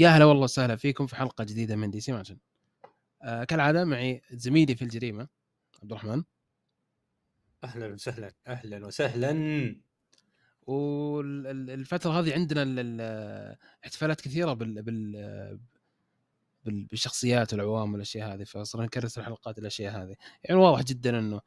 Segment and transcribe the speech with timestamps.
[0.00, 2.38] يا هلا والله وسهلا فيكم في حلقة جديدة من DC Mansion
[3.22, 5.28] آه كالعادة معي زميلي في الجريمة
[5.82, 6.22] عبد الرحمن.
[7.64, 9.76] أهلا وسهلا أهلا وسهلا.
[10.66, 15.12] والفترة هذه عندنا ال- ال- احتفالات كثيرة بال بال
[16.64, 20.16] بال- بالشخصيات والعوام والأشياء هذه فصرنا نكرس الحلقات الأشياء هذه.
[20.44, 21.40] يعني واضح جدا إنه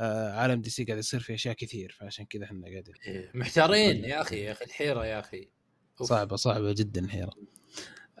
[0.00, 4.04] آه عالم DC قاعد يصير فيه أشياء كثير فعشان كذا إحنا قاعدين إيه، محتارين.
[4.04, 5.48] يا أخي يا أخي الحيرة يا أخي.
[6.00, 6.08] أوف.
[6.08, 7.32] صعبة صعبة جدا الحيرة.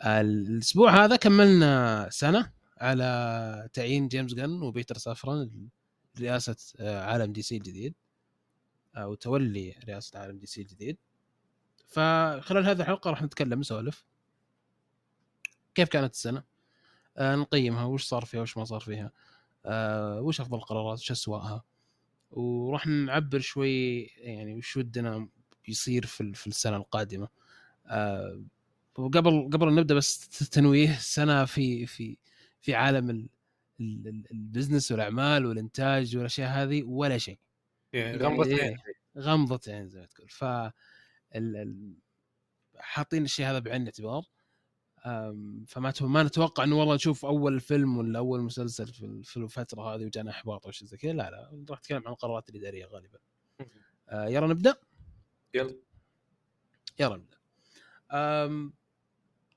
[0.04, 5.68] الأسبوع هذا كملنا سنة على تعيين جيمس جن وبيتر سافران
[6.20, 7.94] رئاسة آه، عالم DC الجديد
[8.96, 10.98] أو تولي رئاسة عالم DC الجديد.
[11.86, 14.04] فخلال هذه الحلقة راح نتكلم نسولف.
[15.74, 16.44] كيف كانت السنة؟
[17.16, 19.12] آه نقيمها وش صار فيها وش ما صار فيها؟
[19.66, 21.64] آه وش أفضل القرارات وش أسوأها؟
[22.30, 25.28] وراح نعبر شوي يعني وش ودنا
[25.68, 27.28] يصير في في السنة القادمة.
[27.86, 28.42] آه
[28.98, 32.16] وقبل قبل أن نبدأ بس تنويه سنة في في
[32.60, 33.28] في عالم ال-
[33.80, 37.38] ال- ال- البزنس والأعمال والإنتاج والأشياء هذه ولا شيء.
[37.92, 38.62] يعني غمضة إيه.
[38.62, 38.76] عين.
[39.18, 40.28] غمضة عين زي ما تقول.
[40.28, 40.44] ف
[42.76, 44.22] حاطين الشيء هذا بعين الاعتبار.
[45.66, 49.94] فما ما نتوقع إنه والله نشوف أول فيلم ولا أول مسلسل في ال- في الفترة
[49.94, 51.12] هذه وجانا إحباط أو شيء زي كذا.
[51.12, 53.18] لا لا راح نتكلم عن القرارات الإدارية غالبا.
[54.08, 54.74] أه، يلا نبدأ؟
[55.54, 55.74] يلا.
[57.00, 57.36] يلا نبدأ.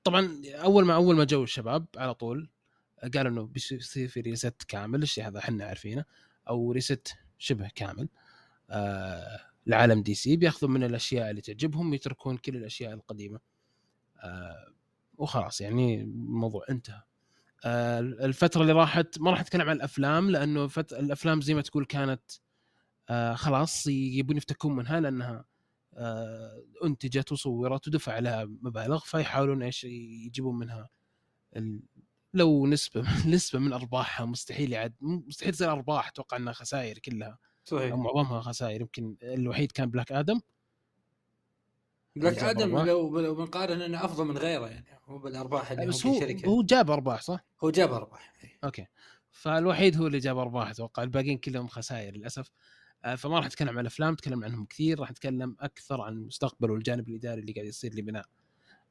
[0.04, 2.48] طبعا أول ما أول ما جو الشباب على طول
[3.14, 6.04] قالوا إنه بيصير في reset كامل الشيء هذا إحنا عارفينه
[6.48, 8.08] أو reset شبه كامل.
[8.70, 13.40] آه لعالم DC بيأخذون من الأشياء اللي تعجبهم ويتركون كل الأشياء القديمة.
[14.18, 14.72] آه
[15.18, 17.02] وخلاص يعني الموضوع انتهى.
[17.64, 20.92] آه الفترة اللي راحت ما راح أتكلم عن الأفلام لأنه فت...
[20.92, 22.22] الأفلام زي ما تقول كانت
[23.08, 25.44] آه خلاص يبون يفتكون منها لأنها
[26.84, 30.88] أنتجت وصورت ودفع لها مبالغ فيحاولون إيش يجيبون منها.
[31.56, 31.82] ال...
[32.34, 37.28] لو نسبة نسبة من أرباحها مستحيل يعد مستحيل تصير أرباح أتوقع إنها خسائر كلها.
[37.28, 40.40] أو صحيح معظمها خسائر يمكن الوحيد كان Black Adam.
[42.16, 42.86] Black Adam أرباح.
[42.86, 46.48] لو لو بنقارن إنه أفضل من غيره يعني هو بالأرباح اللي بس هو هو شركه
[46.48, 48.58] هو جاب أرباح صح؟ هو جاب أرباح إيه.
[48.64, 48.86] أوكي.
[49.30, 51.02] فالوحيد هو اللي جاب أرباح أتوقع.
[51.02, 52.48] الباقيين كلهم خسائر للأسف.
[52.48, 52.83] آه،
[53.16, 57.40] فما راح أتكلم عن الأفلام أتكلم عنهم كثير راح أتكلم أكثر عن المستقبل والجانب الإداري
[57.40, 58.26] اللي قاعد يصير لبناء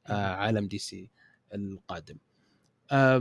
[0.06, 1.10] آه، عالم DC
[1.54, 2.16] القادم.
[2.90, 3.16] آه،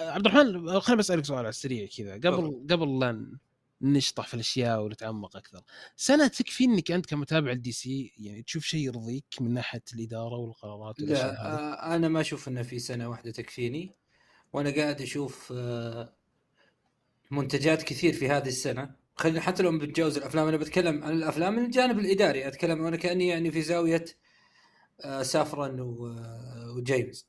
[0.00, 2.14] عبد الرحمن خليني بسالك سؤال على السريع كذا.
[2.14, 2.66] قبل.
[2.70, 3.38] قبل لا
[3.82, 5.62] نشطح في الأشياء ونتعمق أكثر
[5.96, 11.00] سنة تكفي إنك أنت كمتابع ال DC يعني تشوف شيء يرضيك من ناحية الإدارة والقرارات
[11.00, 13.94] لا هذه؟ آه، أنا ما أشوف إنه في سنة واحدة تكفيني
[14.52, 16.12] وأنا قاعد أشوف آه،
[17.30, 18.94] منتجات كثير في هذه السنة.
[19.18, 23.28] خلينا حتى لو بنتجاوز الأفلام أنا بتكلم عن الأفلام من الجانب الإداري أتكلم وأنا كأني
[23.28, 24.04] يعني في زاوية
[25.04, 27.28] آه، سافرن آه، وجيمس.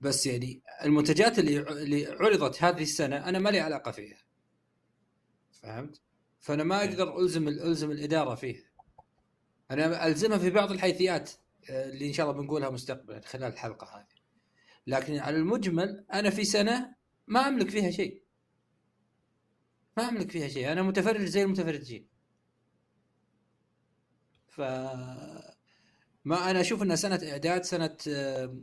[0.00, 4.18] بس يعني المنتجات اللي اللي عرضت هذه السنة أنا ما لي علاقة فيها.
[5.62, 6.00] فهمت؟
[6.40, 8.64] فأنا ما أقدر ألزم ألزم الإدارة فيها.
[9.70, 11.30] أنا ألزمها في بعض الحيثيات
[11.70, 14.16] آه، اللي إن شاء الله بنقولها مستقبلا خلال الحلقة هذه.
[14.86, 16.94] لكن على المجمل أنا في سنة
[17.26, 18.25] ما أملك فيها شيء.
[19.96, 20.72] ما املك فيها شيء.
[20.72, 22.06] أنا متفرج زي المتفرجين.
[24.48, 24.60] ف
[26.24, 28.56] ما أنا أشوف إنها سنة إعداد سنة آه،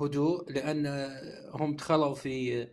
[0.00, 2.68] هدوء لأن آه، هم دخلوا في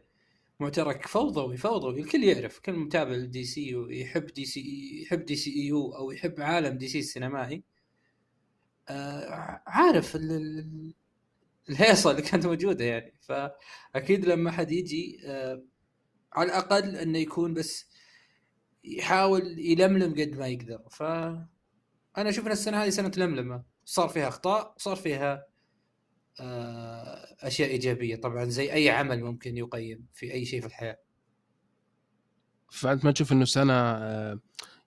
[0.59, 1.99] معترك فوضوي فوضوي.
[2.01, 4.61] الكل يعرف كل متابع لل DC ويحب DC
[5.03, 7.63] يحب DCU أو يحب عالم DC السينمائي.
[8.89, 10.93] آه، عارف ال- ال-
[11.69, 13.13] الهيصة اللي كانت موجودة يعني.
[13.21, 15.63] فأكيد لما حد يجي آه،
[16.33, 17.88] على الأقل إنه يكون بس
[18.83, 20.81] يحاول يلملم قد ما يقدر.
[20.91, 21.03] ف
[22.17, 23.63] أنا أشوف إن السنة هذه سنة لملمة.
[23.85, 25.45] صار فيها أخطاء صار فيها
[26.39, 28.15] آه، أشياء إيجابية.
[28.15, 30.99] طبعا زي أي عمل ممكن يقيم في أي شيء في الحياة.
[32.71, 34.39] فأنت ما تشوف إنه سنة آه،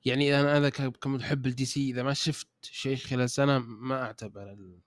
[0.05, 4.38] يعني أنا أنا ك- كمحب ال DC إذا ما شفت شيء خلال سنة ما اعتب
[4.38, 4.81] على ال...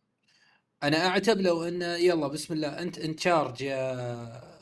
[0.84, 4.56] أنا أعتب لو انه يلا بسم الله أنت in charge يا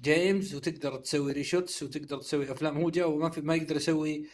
[0.00, 2.78] جيمس وتقدر تسوي reshoots وتقدر تسوي أفلام.
[2.78, 4.26] هو جاء وما في ما يقدر يسوي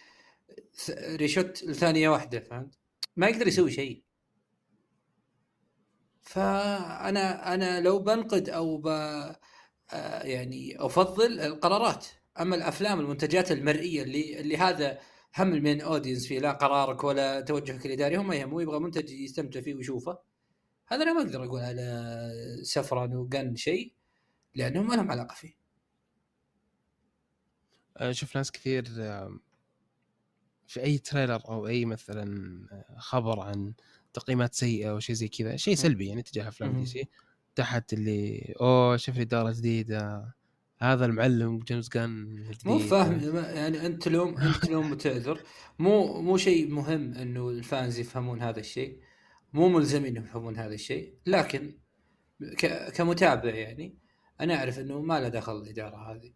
[1.00, 2.74] reshoot لثانية واحدة فهمت؟
[3.16, 4.02] ما يقدر يسوي شيء.
[6.22, 8.86] فأنا أنا لو بنقد أو ب
[9.92, 12.06] آه، يعني أفضل القرارات.
[12.40, 14.98] أما الأفلام المنتجات المرئية اللي اللي هذا
[15.38, 19.60] هم ال main audience فيه لا قرارك ولا توجهك الإداري هم يهمه يبغى منتج يستمتع
[19.60, 20.18] فيه ويشوفه.
[20.86, 22.30] هذا أنا ما أقدر أقول على
[22.62, 23.94] سفران وجن شيء.
[24.54, 25.54] لأنهم ما لهم علاقة فيه.
[27.96, 28.84] أشوف ناس كثير
[30.66, 32.24] في أي trailer أو أي مثلا
[32.72, 33.72] آه، خبر عن
[34.12, 36.80] تقييمات سيئة أو شيء زي كذا شيء سلبي يعني تجاه أفلام.
[36.80, 37.08] DC.
[37.54, 40.34] تحت اللي أوه شوف لي اداره جديدة.
[40.78, 45.40] هذا المعلم جيمس جن مو فاهم يعني أنت تلوم أنت تلوم وتعذر
[45.78, 49.00] مو مو شيء مهم إنه ال fans يفهمون هذا الشيء.
[49.52, 51.14] مو ملزمين يفهمون هذا الشيء.
[51.26, 51.78] لكن
[52.94, 54.01] كمتابع يعني
[54.42, 56.32] أنا أعرف إنه ما له دخل الإدارة هذه.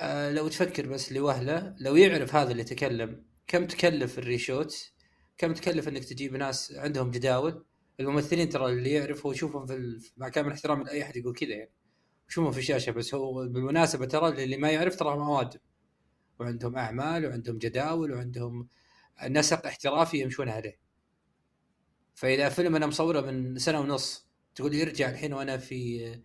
[0.00, 4.92] أه لو تفكر بس لوهلة لو يعرف هذا اللي تكلم كم تكلف ال reshoot؟
[5.38, 7.64] كم تكلف إنك تجيب ناس عندهم جداول؟
[8.00, 11.72] الممثلين ترى اللي يعرف هو يشوفهم في مع كامل احترام لأي أحد يقول كذا يعني.
[12.28, 15.60] يشوفهم في الشاشة بس هو بالمناسبة ترى اللي ما يعرف ترى مواد
[16.40, 18.68] وعندهم أعمال وعندهم جداول وعندهم
[19.28, 20.78] نسق احترافي يمشون عليه.
[22.14, 26.22] فإذا فيلم أنا مصوره من سنة ونص تقول لي ارجع الحين وأنا في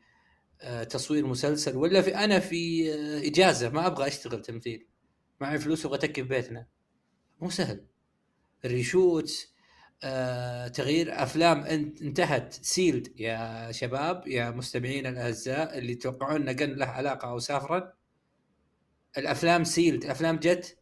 [0.89, 4.87] تصوير مسلسل ولا في أنا في آه، إجازة ما أبغى أشتغل تمثيل.
[5.41, 6.67] معي فلوس وأبغى اتكي في بيتنا.
[7.41, 7.85] مو سهل.
[8.65, 9.47] ال reshoot
[10.03, 11.59] آه، تغيير أفلام
[12.01, 12.53] انتهت.
[12.53, 17.93] sealed يا شباب يا مستمعين الأعزاء اللي يتوقعون إن له علاقة أو سافران
[19.17, 20.77] الأفلام sealed الافلام جت.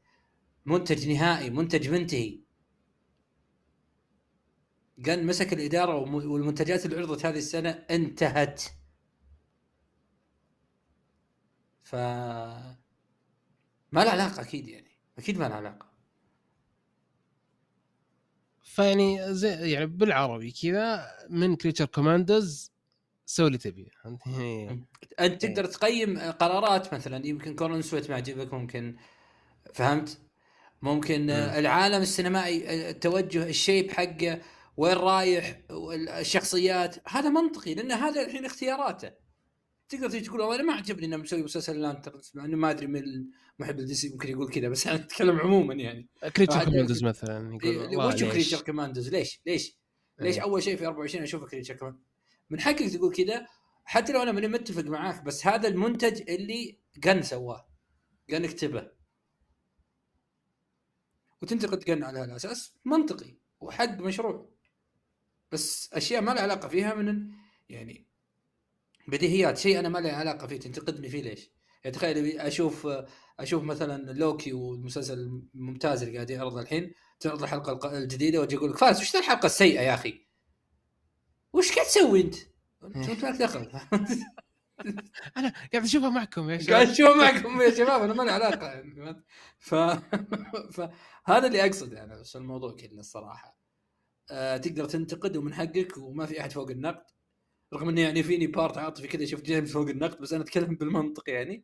[0.65, 2.39] منتج نهائي منتج منتهي.
[5.05, 8.63] قال مسك الإدارة والمنتجات اللي عرضت هذه السنة انتهت.
[11.83, 11.95] ف
[13.91, 15.93] ما له علاقة أكيد يعني أكيد ما له علاقة
[18.61, 22.71] فيعني زي يعني بالعربي كذا من Creature Commandos
[23.25, 23.89] سوي اللي تبيه
[25.19, 28.95] أنت تقدر تقيم قرارات مثلا يمكن كورنسويت ما عجبك ممكن
[29.73, 30.17] فهمت؟
[30.81, 31.29] ممكن.
[31.29, 34.41] العالم السينمائي التوجه ال shape حقه
[34.77, 35.59] وين رايح
[36.19, 39.22] الشخصيات هذا منطقي لأن هذا الحين اختياراته
[39.89, 42.87] تقدر تيجي تقول والله أنا ما عجبني إنه مسوي مسلسل Lanterns مع إنه ما أدري
[42.87, 43.03] من
[43.59, 48.05] محب ال DC ممكن يقول كذا بس أنا أتكلم عموما يعني Creature Commandos مثلا يقول
[48.05, 49.77] وش Creature Commandos ليش؟ ليش؟
[50.19, 50.43] ليش إيه.
[50.43, 52.03] أول شيء في 24 أشوف Creature Commandos
[52.49, 53.47] من حقك تقول كذا
[53.85, 57.67] حتى لو أنا ماني متفق معاك بس هذا المنتج اللي جن سواه
[58.29, 58.91] جن اكتبه
[61.41, 64.49] وتنتقد جن على هذا الاساس منطقي وحق مشروع
[65.51, 67.31] بس أشياء ما لها علاقة فيها من
[67.69, 68.07] يعني
[69.07, 71.51] بديهيات شيء أنا ما لي علاقة فيه تنتقدني فيه ليش؟
[71.83, 72.87] يعني تخيل أشوف
[73.39, 78.77] أشوف مثلا لوكي والمسلسل الممتاز اللي قاعد يعرض الحين تعرض الحلقة الجديدة وأجي أقول لك
[78.77, 80.27] فارس وش الحلقة السيئة يا أخي؟
[81.53, 82.35] وش قاعد تسوي أنت؟
[82.83, 83.71] أنت مالك دخل
[85.37, 88.67] أنا قاعد أشوفها معكم يا شباب قاعد أشوفها معكم يا شباب أنا ما لي علاقة
[88.67, 89.23] يعني
[89.57, 89.75] ف...
[90.75, 93.57] فهذا اللي أقصد يعني بس الموضوع كله الصراحة
[94.31, 97.05] آه تقدر تنتقد ومن حقك وما في أحد فوق النقد
[97.73, 101.29] رغم انه يعني فيني بارت عاطفي كذا شفت جيمس فوق النقد بس أنا أتكلم بالمنطق
[101.29, 101.63] يعني.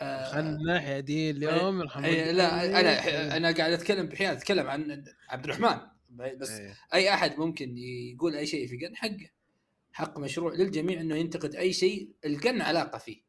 [0.00, 5.44] آه خلنا الناحيه دي اليوم يرحم لا أنا أنا قاعد أتكلم بحياد أتكلم عن عبد
[5.44, 5.78] الرحمن.
[6.10, 6.74] بس أيه.
[6.94, 9.30] أي أحد ممكن يقول أي شيء في قن حقه.
[9.92, 13.22] حق مشروع للجميع إنه ينتقد أي شيء القن علاقة فيه.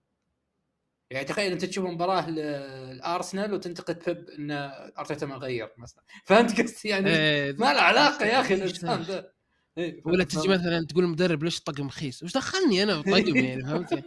[1.10, 4.52] يعني تخيل أنت تشوف مباراة الارسنال وتنتقد بيب ان
[5.00, 6.04] أرتيتا ما غير مثلا.
[6.26, 7.52] فهمت قصدي يعني؟ أيه.
[7.52, 9.32] ما له علاقة يا أخي الإنسان ذا
[9.78, 14.04] إيه ولا تجي مثلا تقول المدرب ليش طقم رخيص؟ وش دخلني أنا طقم يعني فهمت؟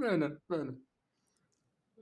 [0.00, 0.76] فعلا فعلا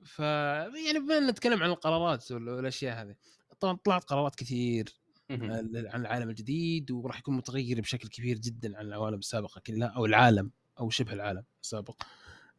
[0.05, 3.15] ف يعني بما نتكلم عن القرارات والأشياء هذه
[3.61, 5.01] طبعا طلعت قرارات كثير
[5.31, 10.51] عن العالم الجديد وراح يكون متغير بشكل كبير جدا عن العوالم السابقة كلها أو العالم
[10.81, 12.03] أو شبه العالم السابق.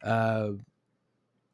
[0.04, 0.60] آه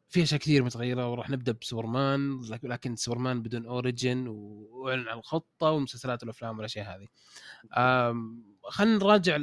[0.09, 6.23] في أشياء كثير متغيرة وراح نبدأ بسوبرمان لكن سوبرمان بدون أوريجن وأعلن عن الخطة والمسلسلات
[6.23, 7.07] والافلام والأشياء هذه.
[8.69, 9.37] خلينا نراجع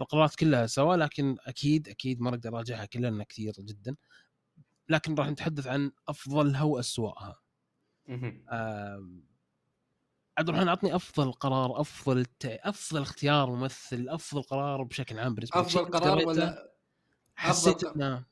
[0.00, 3.96] القرارات كلها سوا لكن أكيد أكيد ما نقدر نراجعها كلها لانها كثير جدا.
[4.88, 7.40] لكن راح نتحدث عن افضلها واسوأها.
[10.38, 15.66] عبد الرحمن اعطني أفضل قرار أفضل أفضل اختيار ممثل أفضل قرار بشكل عام بالنسبة لك
[15.66, 16.72] أفضل قرار ولا
[17.34, 18.24] حسيت انه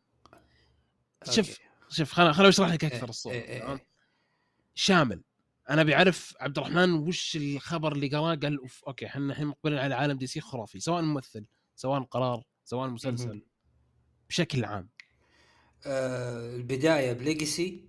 [1.30, 1.58] شوف
[1.88, 3.86] شوف خليني خليني أشرح لك أكثر إيه، الصورة إيه إيه إيه.
[4.74, 5.22] شامل
[5.70, 9.94] أنا بيعرف عبد الرحمن وش الخبر اللي قراه؟ قال أوف okay إحنا الحين مقبلين على
[9.94, 11.46] عالم DC خرافي سواء ممثل
[11.76, 13.42] سواء قرار سواء مسلسل
[14.28, 14.88] بشكل عام.
[15.86, 17.88] آه البداية ب Legacy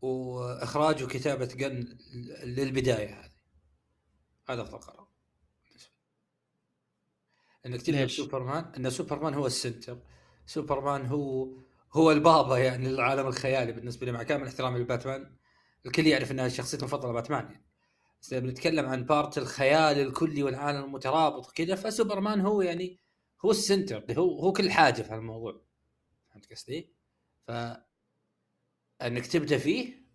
[0.00, 1.98] واخراج وكتابه جن
[2.44, 3.38] للبداية هذه.
[4.48, 5.08] هذا أفضل قرار
[7.66, 9.98] إنك تبدا سوبرمان إن سوبرمان هو ال center.
[10.46, 11.48] سوبرمان هو
[11.92, 15.38] هو البابا يعني للعالم الخيالي بالنسبة لي مع كامل احترامي لباتمان.
[15.86, 17.64] الكل يعرف انها شخصيته المفضلة باتمان يعني.
[18.22, 22.98] بس بنتكلم عن part الخيال الكلي والعالم المترابط وكذا فسوبرمان هو يعني
[23.44, 25.62] هو ال center هو هو كل حاجة في الموضوع
[26.30, 26.92] فهمت قصدي؟
[27.46, 27.50] ف
[29.02, 30.08] إنك تبدأ فيه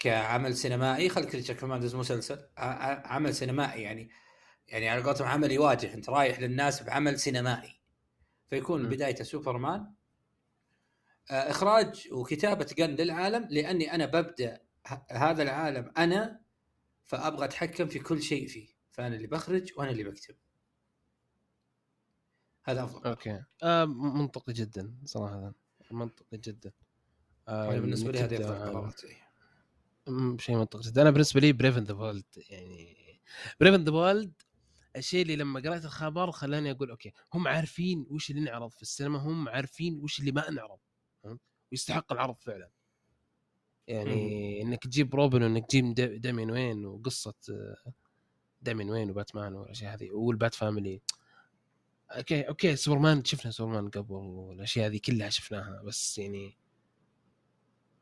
[0.00, 4.10] كعمل سينمائي خليك Creature Commandos مسلسل عمل سينمائي يعني.
[4.68, 7.80] يعني على قولتهم عمل يواجه أنت رايح للناس بعمل سينمائي.
[8.50, 8.88] فيكون.
[8.88, 9.94] بدايته سوبرمان.
[11.30, 14.60] آه، إخراج وكتابة جن للعالم لأني أنا ببدأ
[15.10, 16.40] هذا العالم أنا
[17.04, 20.36] فأبغى أتحكم في كل شيء فيه فأنا اللي بخرج وأنا اللي بكتب
[22.64, 25.54] هذا أفضل okay آه منطقي جدا صراحة
[25.90, 26.72] منطقي جدا
[27.48, 28.70] آه يعني بالنسبة لي هذه أفضل عالم.
[28.70, 29.00] قرارات.
[30.08, 32.96] أمم، شيء منطقي جدا أنا بالنسبة لي Brave and the Bold يعني
[33.60, 34.32] Brave and the Bold
[34.96, 39.18] الشيء اللي لما قرأت الخبر خلاني أقول okay هم عارفين وش اللي نعرض في السينما
[39.18, 40.78] هم عارفين وش اللي ما نعرض
[41.22, 41.40] فهمت؟
[41.72, 42.70] ويستحق العرض فعلا
[43.90, 47.92] يعني إنك تجيب روبن وإنك تجيب دا- دامين وين وقصة آه،
[48.62, 51.00] دامين وين وباتمان والأشياء هذه وال Bat Family.
[52.10, 56.56] okay okay سوبرمان شفنا سوبرمان قبل والأشياء هذه كلها شفناها بس يعني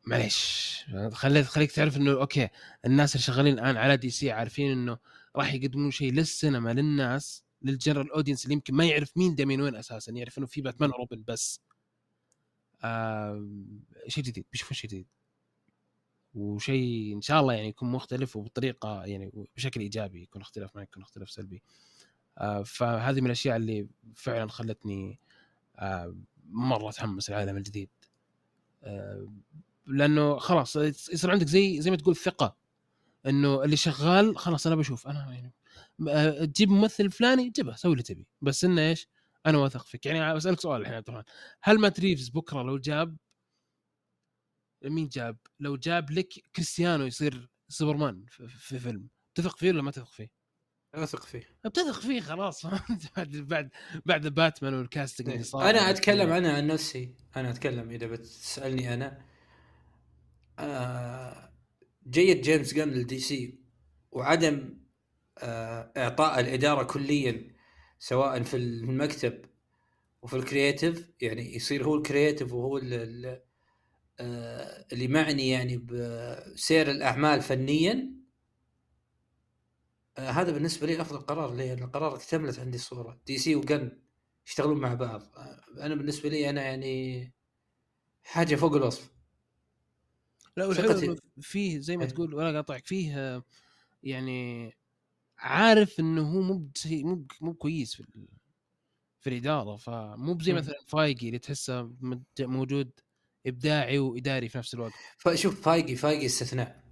[0.07, 0.85] معليش.
[1.13, 2.49] خليك خليك تعرف إنه okay
[2.87, 4.99] الناس اللي شغالين الآن على DC عارفين إنه
[5.37, 9.75] راح يقدمون شيء للسينما للناس لل general audience اللي يمكن ما يعرف مين دامين وين
[9.77, 11.61] أساسا يعرف إنه في باتمان وروبن بس.
[12.85, 15.07] آم، شيء جديد بيشوفون شيء جديد.
[16.39, 21.03] وشيء إن شاء الله يعني يكون مختلف وبطريقة يعني بشكل إيجابي يكون اختلاف ما يكون
[21.03, 21.63] اختلاف سلبي.
[22.39, 25.19] آه، فهذه من الأشياء اللي فعلا خلتني
[25.79, 26.17] آه،
[26.51, 27.91] مرة أتحمس العالم الجديد.
[28.83, 29.33] آه،
[29.87, 32.57] لأنه خلاص يصير عندك زي زي ما تقول ثقة
[33.27, 35.53] إنه اللي شغال خلاص أنا بشوف أنا يعني
[36.47, 38.27] تجيب ممثل فلاني جيبه سوي اللي تبي.
[38.43, 39.09] بس إنه إيش؟
[39.47, 40.07] أنا واثق فيك.
[40.07, 41.25] يعني بسالك سؤال الحين عبد الرحمن.
[41.63, 43.17] هل مات ريفز بكرة لو جاب
[44.85, 49.91] مين جاب؟ لو جاب لك كريستيانو يصير سوبرمان في, في فيلم تثق فيه ولا ما
[49.91, 50.31] تثق فيه؟
[50.95, 52.67] أثق فيه بتثق فيه خلاص؟
[53.17, 53.71] بعد بعد
[54.07, 58.95] بعد باتمان وال casting اللي صار أنا أتكلم عنها عن نفسي أنا أتكلم إذا بتسألني
[58.95, 59.23] أنا
[60.59, 61.53] آه،
[62.11, 63.59] جية جيمس جن للدي سي
[64.13, 64.79] وعدم
[65.39, 67.55] آه، إعطاء الإدارة كليا
[67.99, 69.45] سواء في المكتب
[70.23, 73.41] وفي ال creative يعني يصير هو ال creative وهو ال-
[74.21, 78.19] اللي معني يعني بسير الأعمال فنيا
[80.19, 83.99] آه، هذا بالنسبة لي أفضل قرار لأن القرار اكتملت عندي الصورة دي سي وجن
[84.47, 87.33] يشتغلون مع بعض آه، أنا بالنسبة لي أنا يعني
[88.25, 89.11] حاجة فوق الوصف
[90.57, 92.11] لا والحلو فيه زي ما إيه.
[92.11, 93.43] تقول ولا قاطعك فيه آه،
[94.03, 94.73] يعني
[95.39, 98.05] عارف إنه هو مو مو مو كويس في
[99.21, 100.59] في الإدارة فمو بزي مم.
[100.59, 101.93] مثلا فايقي اللي تحسه
[102.41, 102.91] موجود
[103.49, 104.93] إبداعي وإداري في نفس الوقت.
[105.19, 106.83] فشوف فايقي فايقي استثناء.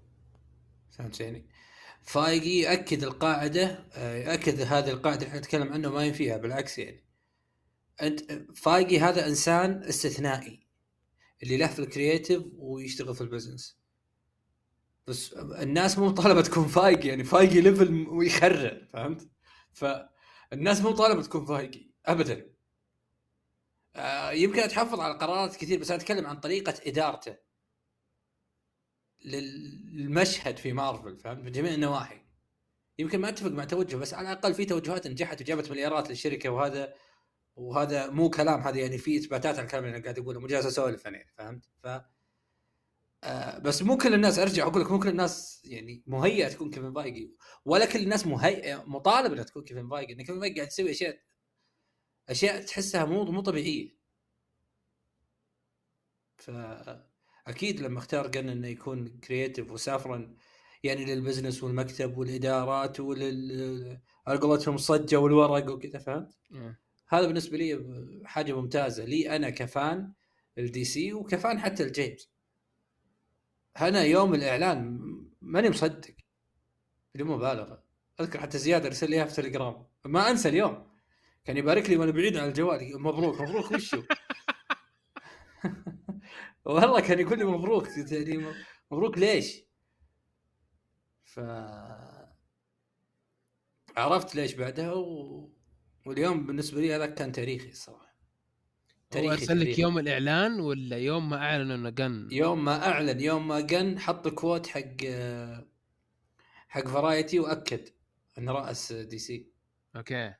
[0.90, 1.46] فهمت يعني
[2.02, 7.04] فايقي يأكد القاعدة آه، يأكد هذه القاعدة اللي إحنا نتكلم عنه ما ينفيها بالعكس يعني.
[8.02, 8.20] أنت
[8.54, 10.66] فايقي هذا إنسان استثنائي
[11.42, 13.78] اللي له في ال creative ويشتغل في ال business
[15.06, 19.28] بس الناس مو طالبة تكون فايقي يعني فايقي level ويخرع فهمت؟
[19.72, 22.55] فالناس مو طالبة تكون فايقي ابدا.
[23.96, 27.36] آه، يمكن تحافظ على قرارات كثير بس أنا أتكلم عن طريقة إدارته
[29.24, 32.20] للمشهد في مارفل فهمت من جميع النواحي
[32.98, 36.94] يمكن ما أتفق مع توجه بس على الأقل في توجهات نجحت وجابت مليارات للشركة وهذا
[37.56, 40.66] وهذا مو كلام هذا يعني في إثباتات على الكلام اللي أنا قاعد أقوله مو جالس
[40.66, 41.86] أسولف أنا فهمت؟ ف
[43.24, 46.92] آه بس مو كل الناس أرجع أقول لك مو كل الناس يعني مهيئة تكون كيفن
[46.92, 50.90] فايجي ولا كل الناس مهيئه مطالب إنها تكون كيفن فايجي إن كيفن فايجي قاعد يسوي
[50.90, 51.18] أشياء
[52.28, 53.96] أشياء تحسها مو مو طبيعية.
[56.36, 60.36] فاكيد لما أختار جن إنه يكون creative وسافران
[60.82, 66.36] يعني لل business والمكتب والإدارات ولل على قولتهم الصجه والورق وكذا فهمت؟
[67.08, 69.04] هذا بالنسبة لي حاجة ممتازة.
[69.04, 70.12] لي أنا ك fan
[70.58, 72.30] الدي سي وك fan حتى الجيمس
[73.80, 75.00] أنا يوم الإعلان
[75.40, 76.14] ماني مصدق.
[77.14, 77.84] بدون مبالغة.
[78.20, 80.95] أذكر حتى زياد ارسل لي إياها في تليجرام ما أنسى اليوم.
[81.46, 83.02] كان يبارك لي وأنا بعيد عن الجوال.
[83.02, 84.02] مبروك مبروك وشو؟
[86.64, 88.46] والله كان يقول لي مبروك يعني
[88.90, 89.62] مبروك ليش؟
[91.24, 91.40] ف
[93.96, 95.50] عرفت ليش بعدها و...
[96.06, 98.16] واليوم بالنسبة لي هذا كان تاريخي الصراحة.
[99.16, 103.48] هو أرسل لك يوم الإعلان ولا يوم ما أعلن إنه جن؟ يوم ما أعلن يوم
[103.48, 104.96] ما جن حط كوت حق
[106.68, 107.88] حق فرايتي وأكد
[108.38, 109.50] انه رأس دي سي.
[109.96, 110.34] أوكي.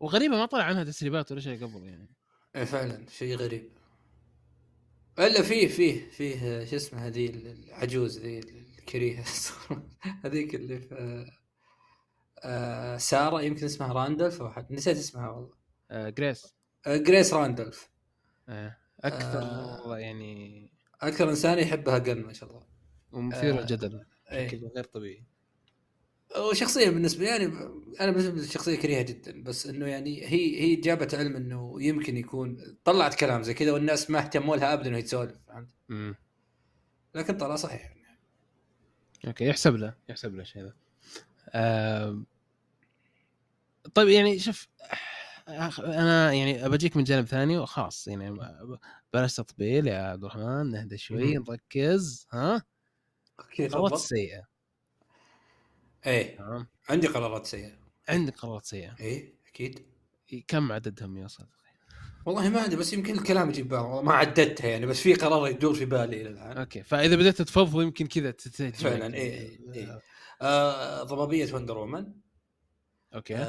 [0.00, 2.16] وغريبة ما طلع عنها تسريبات ولا شيء قبل يعني.
[2.56, 3.70] إيه فعلا شيء غريب.
[5.18, 9.24] إلا فيه فيه فيه شو اسمه هذه العجوز ذي الكريهة.
[10.24, 11.26] هذيك اللي في
[12.44, 15.54] آه سارة يمكن اسمها راندولف أو حد نسيت اسمها والله.
[15.90, 16.54] آه جريس.
[16.86, 17.90] آه جريس راندولف
[18.48, 19.98] آه أكثر آه.
[19.98, 20.72] يعني.
[21.00, 22.66] أكثر إنسان يحبها جن ما شاء الله.
[23.12, 23.60] ومثير آه.
[23.60, 24.46] للجدل إيه.
[24.46, 25.26] بشكل غير طبيعي.
[26.38, 27.44] وشخصيا بالنسبة لي يعني
[28.00, 32.16] أنا بالنسبة لي شخصية كريهة جدا بس إنه يعني هي هي جابت علم إنه يمكن
[32.16, 35.68] يكون طلعت كلام زي كذا والناس ما اهتموا لها ابدا وهي تسولف فهمت؟
[37.14, 37.94] لكن طلع صحيح
[39.26, 40.74] أوكي يحسب له يحسب له الشيء ذا.
[43.94, 44.68] طيب يعني شوف
[45.48, 48.38] أنا يعني بجيك من جانب ثاني وخلاص يعني
[49.14, 51.34] بلاش تطبيل يا عبد الرحمن نهدى شوي.
[51.34, 52.62] نركز ها؟
[53.40, 54.04] أوكي قرارات تفضل.
[54.04, 54.51] سيئة.
[56.06, 56.36] إيه.
[56.36, 56.66] تمام.
[56.88, 57.72] عندي قرارات سيئة.
[58.08, 58.96] عندك قرارات سيئة.
[59.00, 59.86] إيه أكيد.
[60.48, 61.46] كم عددهم يوصل
[62.26, 65.48] والله ما أدري بس يمكن الكلام يجيب بال والله ما عددتها يعني بس في قرار
[65.48, 66.58] يدور في بالي إلى الآن.
[66.58, 68.34] أوكي فإذا بدأت تفضفض يمكن كذا
[68.72, 70.00] فعلاً، إيه، إيه.
[70.42, 72.12] آه ضبابية وندر وومن.
[73.14, 73.36] أوكي.
[73.36, 73.42] آه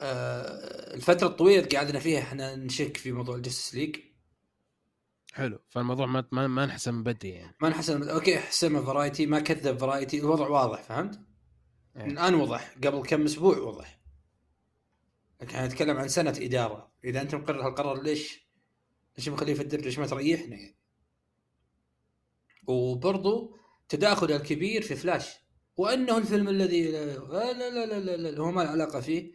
[0.00, 3.96] آه الفترة الطويلة اللي قعدنا فيها إحنا نشك في موضوع الجستس ليج.
[5.32, 5.58] حلو.
[5.68, 7.56] فالموضوع ما ما, ما انحسم من بدري يعني.
[7.60, 11.20] ما انحسم أوكي حسمه فرايتي ما كذب فرايتي الوضع واضح فهمت؟
[11.96, 12.04] إيه.
[12.04, 14.00] الآن وضح قبل كم أسبوع وضح
[15.40, 16.92] لكن إحنا نتكلم عن سنة إدارة.
[17.04, 18.48] إذا أنت مقرر هالقرار ليش؟
[19.18, 20.76] ليش مخليه في الدرج؟ ليش ما تريحنا يعني؟
[22.66, 23.56] وبرضو
[23.88, 25.36] تداخل الكبير في فلاش
[25.76, 29.32] وأنه الفيلم الذي لا لا لا لا, لا, لا هو ما له علاقة فيه.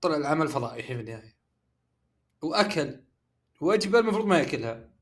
[0.00, 1.38] طلع العمل فضائي في النهاية.
[2.42, 3.00] وأكل.
[3.60, 4.97] وجبة المفروض ما يأكلها.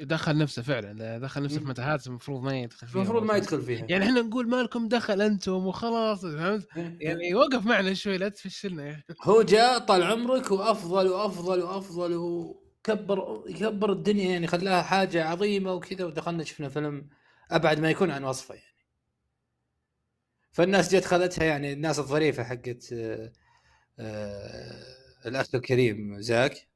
[0.00, 1.64] دخل نفسه فعلا دخل نفسه في.
[1.64, 3.86] متاهات المفروض ما يدخل فيها المفروض ما يدخل فيها.
[3.88, 8.90] يعني إحنا نقول ما لكم دخل أنتم وخلاص فهمت؟ يعني وقف معنا شوي لا تفشلنا
[8.90, 9.02] أخي.
[9.30, 16.04] هو جاء طال عمرك وأفضل وأفضل وأفضل وكبر يكبر الدنيا يعني خلاها حاجة عظيمة وكذا
[16.04, 17.08] ودخلنا شفنا فيلم
[17.50, 18.68] أبعد ما يكون عن وصفه يعني.
[20.52, 23.32] فالناس جت خذتها يعني الناس الظريفة حقت آه،
[23.98, 24.82] آه،
[25.26, 26.68] الأخ الكريم زاك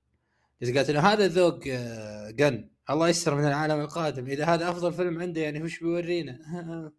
[0.62, 2.71] قالت إنه هذا ذوق آه، جن.
[2.90, 4.26] الله يستر من العالم القادم.
[4.26, 6.38] إذا هذا أفضل فيلم عنده يعني وش بيورينا؟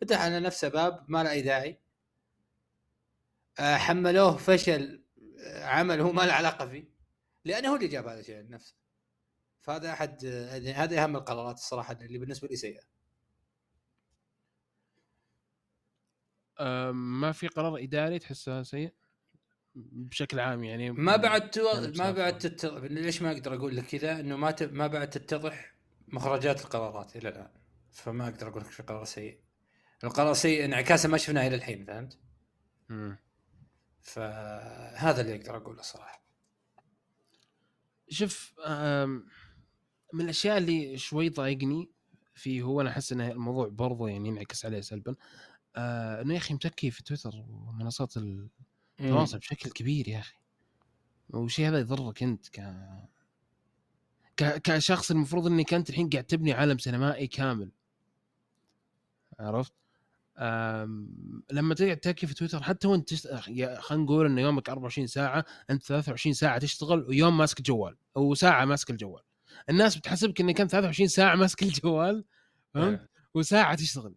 [0.00, 1.80] فتح على نفسه باب ما له أي داعي.
[3.58, 5.04] آه، حملوه فشل
[5.40, 6.84] آه، عمل هو ما له علاقة فيه.
[7.44, 8.74] لأنه هو اللي جاب هذا الشيء لنفسه.
[9.60, 12.82] فهذا أحد آه، هذه أهم القرارات الصراحة اللي بالنسبة لي سيئة.
[16.60, 18.92] أم، ما في قرار إداري تحسه سيء
[19.76, 21.62] بشكل عام يعني ما بعد تو...
[21.96, 22.10] ما.
[22.10, 22.64] بعد تت...
[22.64, 24.62] ليش ما أقدر أقول لك كذا إنه ما ت...
[24.62, 25.74] ما بعد تتضح
[26.08, 27.50] مخرجات القرارات إلى الآن
[27.92, 29.40] فما أقدر أقول لك في قرار سيء
[30.04, 32.18] القرار سيء انعكاسه ما شفناه إلى الحين فهمت؟
[32.88, 33.18] مم.
[34.02, 36.26] فهذا اللي أقدر أقوله صراحة
[38.08, 38.54] شوف
[40.12, 41.90] من الأشياء اللي شوي ضايقني
[42.34, 45.14] فيه هو أنا أحس إن الموضوع برضه يعني ينعكس عليه سلبا
[45.76, 48.16] آه إنه يا أخي متكي في تويتر ومنصات
[49.00, 50.34] التواصل بشكل كبير يا أخي.
[51.30, 52.60] والشيء هذا يضرك أنت ك
[54.36, 57.70] ك- كشخص المفروض إنك أنت الحين قاعد تبني عالم سينمائي كامل.
[59.40, 59.72] عرفت؟
[60.38, 61.42] أم...
[61.52, 66.34] لما تقعد تحكي في تويتر حتى وأنت خلينا نقول انه يومك 24 ساعة أنت 23
[66.34, 69.22] ساعة تشتغل ويوم ماسك جوال أو ساعة ماسك الجوال.
[69.70, 72.24] الناس بتحسبك إنك أنت 23 ساعة ماسك الجوال
[72.74, 74.14] فهمت؟ وساعة تشتغل.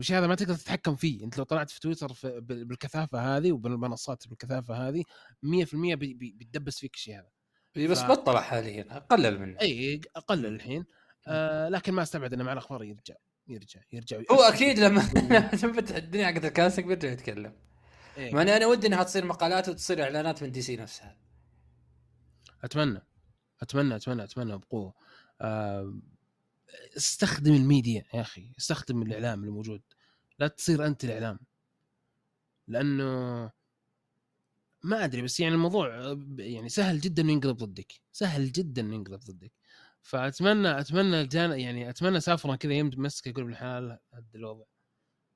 [0.00, 1.24] وش هذا ما تقدر تتحكم فيه.
[1.24, 2.40] أنت لو طلعت في تويتر في...
[2.40, 5.94] بال- بالكثافة هذه وبالمنصات بالكثافة هذه 100% بي...
[5.94, 6.14] بي...
[6.32, 7.28] بيتدبس فيك الشيء هذا.
[7.76, 9.60] إيه، بس ف- بطل حاليا قلل منه.
[9.60, 10.84] اي أقلل الحين.
[11.28, 13.14] آه لكن ما أستبعد إنه مع الأخبار يرجع
[13.48, 14.42] يرجع يرجع هو.
[14.42, 17.52] أكيد لما لما تنفتح الدنيا حقت الكلاسيك بيرجع يتكلم.
[18.16, 18.42] إيه.
[18.42, 21.16] إني أنا ودي إنها تصير مقالات وتصير إعلانات من دي سي نفسها.
[22.64, 23.02] أتمنى.
[23.62, 24.94] أتمنى أتمنى أتمنى بقوة.
[25.40, 25.94] آه،
[26.96, 29.82] استخدم الميديا يا أخي استخدم الإعلام الموجود.
[30.38, 31.38] لا تصير أنت الإعلام.
[32.68, 33.50] لأنه
[34.82, 37.92] ما أدري بس يعني الموضوع يعني سهل جدا إنه ينقلب ضدك.
[38.12, 39.52] سهل جدا إنه ينقلب ضدك.
[40.02, 44.64] فأتمنى أتمنى الجان يعني أتمنى سافره كذا يمسك يقول ابن الحلال هد الوضع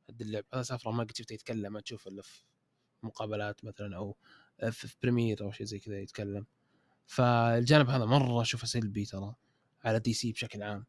[0.09, 0.45] هد اللعب.
[0.55, 2.43] هذا سافران ما قد شفته يتكلم ما تشوف إلا في
[3.03, 4.17] مقابلات مثلا أو
[4.71, 6.47] في premiere أو شيء زي كذا يتكلم.
[7.07, 9.35] فالجانب هذا مرة أشوفه سلبي ترى
[9.85, 10.85] على دي سي بشكل عام.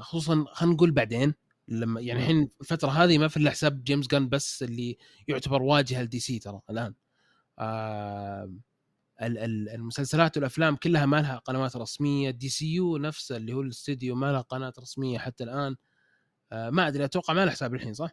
[0.00, 1.34] خصوصا خلينا نقول بعدين
[1.68, 6.02] لما يعني الحين الفترة هذه ما في إلا حساب جيمس جن بس اللي يعتبر واجهه
[6.02, 6.94] لدي سي ترى الآن.
[7.58, 8.52] آه
[9.22, 13.60] ال- ال- المسلسلات والأفلام كلها ما لها قنوات رسمية دي سي يو نفسه اللي هو
[13.60, 15.76] الاستديو ما لها قناة رسمية حتى الآن.
[16.52, 18.10] آه ما أدري أتوقع ما له حساب الحين صح؟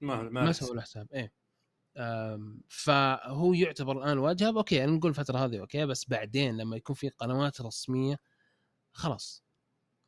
[0.00, 1.32] ما ما ما سووا له حساب إيه.
[2.68, 7.08] فهو يعتبر الآن واجهه أوكي يعني نقول الفترة هذه أوكي بس بعدين لما يكون في
[7.08, 8.16] قنوات رسمية
[8.92, 9.44] خلاص.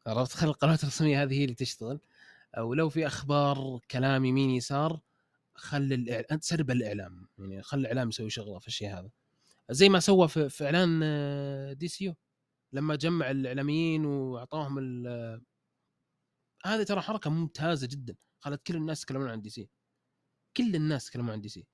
[0.07, 2.01] عرفت؟ خلي القنوات الرسمية هذه هي اللي تشتغل.
[2.59, 5.01] ولو في أخبار كلام يمين يسار
[5.55, 7.29] خلي الإعلام أنت سرب الإعلام.
[7.39, 9.11] يعني خلي الإعلام يسوي شغله في الشيء هذا.
[9.71, 12.15] زي ما سوى في, في إعلان آه، دي سي يو.
[12.73, 14.79] لما جمع الإعلاميين وأعطاهم
[16.65, 18.17] هذه ترى حركة ممتازة جدا.
[18.41, 19.69] خلت كل الناس يتكلمون عن دي سي.
[20.57, 21.67] كل الناس يتكلمون عن دي سي.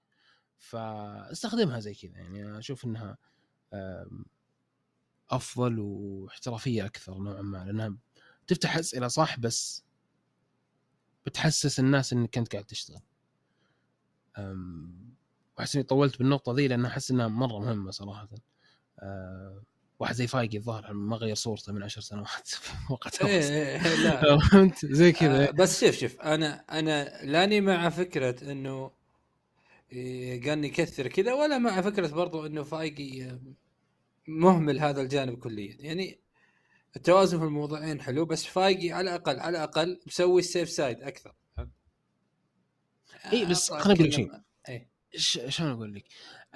[0.58, 2.12] فاستخدمها زي كذا.
[2.12, 3.18] يعني أشوف إنها
[5.30, 7.64] أفضل واحترافية أكثر نوعا ما.
[7.64, 7.96] لأنها
[8.48, 9.84] تفتح أسئلة صح بس
[11.26, 13.00] بتحسس الناس إنك أنت قاعد تشتغل.
[15.58, 18.28] وأحس إني طولت بالنقطة ذي لأن أحس إنها مرة مهمة صراحة.
[18.98, 19.62] أه،
[19.98, 22.46] واحد زي فايقي الظاهر ما غير صورته من عشر سنوات.
[22.48, 24.38] في وقت إيه إيه لا.
[24.50, 28.90] فهمت؟ زي آه، كذا بس شوف شوف أنا أنا لاني مع فكرة إنه
[29.92, 33.38] إيه، قال يكثر كذا ولا مع فكرة برضو إنه فايقي آه،
[34.28, 35.76] مهمل هذا الجانب كليا.
[35.80, 36.18] يعني
[36.96, 41.70] التوازن في الموضوعين حلو بس فايقي على الأقل على الأقل مسوي السيف سايد أكثر فهمت؟
[43.32, 45.48] إيه، بس خليني أقول لك شيء.
[45.50, 46.04] شلون أقول لك؟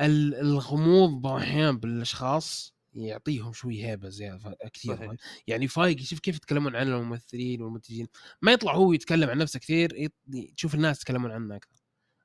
[0.00, 5.12] ال- الغموض بعض الاحيان بالأشخاص يعطيهم شوي هيبة زيادة كثير صحيح.
[5.46, 8.06] يعني فايقي شوف كيف يتكلمون عن الممثلين والمنتجين
[8.42, 10.08] ما يطلع هو يتكلم عن نفسه كثير
[10.56, 11.71] تشوف الناس يتكلمون عنه أكثر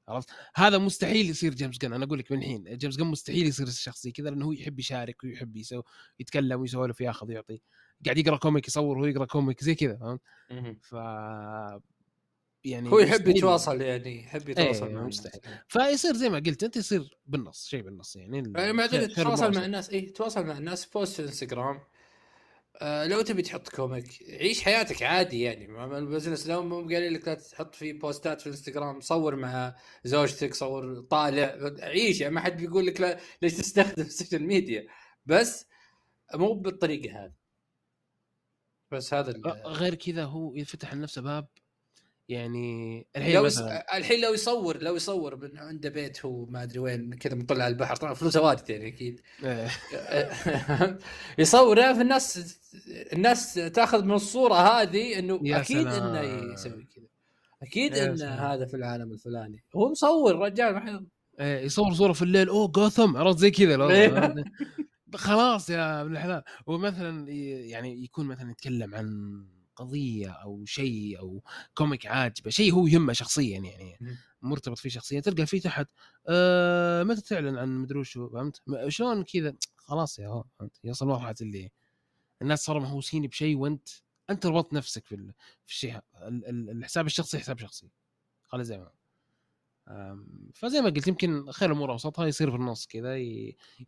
[0.07, 3.67] عرفت هذا مستحيل يصير جيمس جن أنا أقول لك من الحين جيمس جن مستحيل يصير
[3.69, 5.83] شخص زي كذا لأنه هو يحب يشارك ويحب يسوي
[6.19, 7.61] يتكلم ويسولف ويأخذ ويعطي
[8.05, 10.85] قاعد يقرأ comic يصور وهو يقرأ comic زي كذا فهمت.
[10.85, 10.95] ف
[12.63, 15.41] يعني هو يحب يتواصل يعني يحب يتواصل إيه، مع الناس مستحيل.
[15.67, 19.65] فيصير زي ما قلت أنت يصير بالنص شيء بالنص يعني يعني خير تتواصل مع.
[19.65, 21.79] الناس اي تواصل مع الناس post في إنستغرام
[22.81, 25.65] لو تبي تحط comic عيش حياتك عادي يعني.
[25.97, 30.53] ال business لو مو قايل لك لا تحط في بوستات في الانستغرام صور مع زوجتك
[30.53, 31.57] صور طالع.
[31.81, 34.87] عيش يعني ما حد بيقول لك لا ليش تستخدم ال social media
[35.25, 35.65] بس
[36.35, 37.33] مو بالطريقة هذه.
[38.91, 39.33] بس هذا
[39.65, 41.47] غير كذا هو يفتح لنفسه باب
[42.29, 43.43] يعني الحين لو.
[43.43, 47.63] مثلا الحين لو يصور لو يصور من عنده بيت هو ما أدري وين كذا مطلع
[47.65, 49.67] على البحر طبعا فلوسه واجد يعني أكيد إيه،
[51.39, 52.55] يصوره فالناس
[53.13, 56.15] الناس تأخذ من الصورة هذه إنه يا أكيد سلام.
[56.15, 57.05] انه يسوي كذا
[57.63, 58.39] أكيد يا ان سلام.
[58.39, 61.07] هذا في العالم الفلاني هو مصور رجال ما حد-
[61.39, 64.33] إيه، يصور صورة في الليل أوه جوثم عرفت زي كذا إيه.
[65.15, 69.07] خلاص يا ابن الحلال ومثلا يعني يكون مثلا يتكلم عن
[69.77, 71.43] قضية أو شيء أو
[71.75, 73.97] كوميك عاجبه شيء هو يهمه شخصيا يعني.
[74.41, 75.87] مرتبط فيه شخصيا تلقى فيه تحت
[76.27, 81.35] آه متى تعلن عن مدري وشو فهمت؟ شلون كذا؟ خلاص يا هو فهمت؟ يوصل مرحله
[81.41, 81.71] اللي
[82.41, 83.89] الناس صاروا مهووسين بشيء وأنت
[84.29, 85.33] أنت ربطت نفسك في ال-
[85.65, 87.89] في الشيء الحساب الشخصي حساب شخصي.
[88.47, 88.91] خلي زي ما
[90.53, 93.15] فزي ما قلت يمكن خير الأمور أوسطها يصير في النص كذا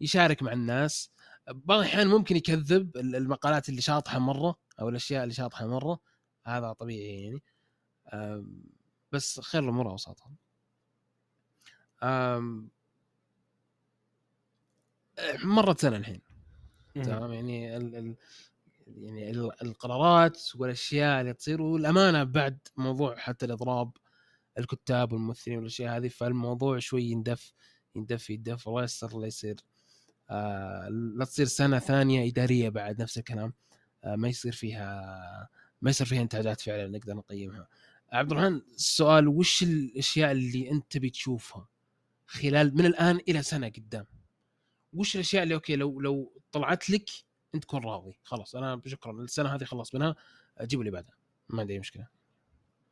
[0.02, 1.12] يشارك مع الناس.
[1.52, 6.00] بعض الأحيان ممكن يكذب ال- المقالات اللي شاطحة مرة أو الأشياء اللي شاطحة مرة.
[6.46, 7.42] هذا طبيعي يعني.
[9.12, 10.32] بس خير الأمور اوسطها
[15.44, 16.22] مرت سنة الحين.
[17.04, 18.16] تمام؟ يعني ال ال
[18.88, 23.92] يعني ال- القرارات والأشياء اللي تصير والأمانة بعد موضوع حتى الإضراب
[24.58, 27.54] الكتاب والممثلين والأشياء هذه فالموضوع شوي يندف
[27.96, 29.56] يندف يندف الله يستر لا يصير.
[30.90, 33.54] لا تصير سنة ثانية إدارية بعد نفس الكلام.
[34.04, 35.50] آه ما يصير فيها
[35.82, 37.68] ما يصير فيها إنتاجات فعلا نقدر نقيمها.
[38.12, 41.68] عبد الرحمن السؤال وش الأشياء اللي أنت بتشوفها
[42.28, 44.06] خلال من الآن إلى سنة قدام؟
[44.94, 47.10] وش الأشياء اللي أوكي لو لو طلعت لك
[47.56, 50.16] أنت تكون راضي؟ خلاص أنا شكرا السنة هذه خلص منها
[50.62, 51.16] جيبوا اللي بعدها
[51.50, 52.08] ما عندي أي مشكلة.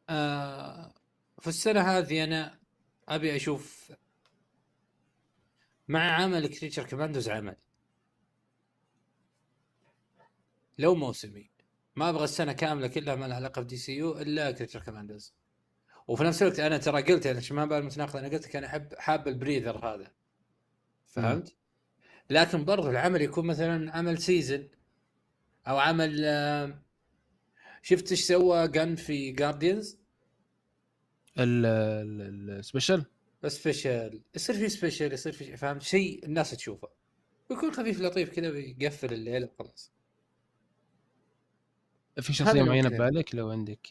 [0.09, 0.93] آه
[1.39, 2.59] في السنة هذه أنا
[3.09, 3.91] أبي أشوف
[5.87, 7.55] مع عمل Creature Commandos عمل.
[10.77, 11.49] لو موسمي.
[11.95, 15.33] ما أبغى السنة كاملة كلها ما لها علاقة ب DCU إلا Creature Commandos.
[16.07, 18.67] وفي نفس الوقت أنا ترى قلت يعني عشان ما بال متناقض أنا قلت لك أنا
[18.67, 20.11] احب حاب ال breather هذا.
[21.05, 21.55] فهمت؟
[22.29, 24.67] لكن برضو العمل يكون مثلا عمل season
[25.67, 26.83] أو عمل آه،
[27.81, 29.97] شفت إيش سوى جن في Guardians
[31.39, 33.05] ال- ال- ال special
[33.49, 36.89] special يصير في special يصير في فهمت؟ شيء الناس تشوفه.
[37.49, 39.91] ويكون خفيف لطيف كذا ويقفل الليلة وخلاص.
[42.21, 43.03] في شخصية معينة ممكن.
[43.03, 43.87] ببالك لو عندك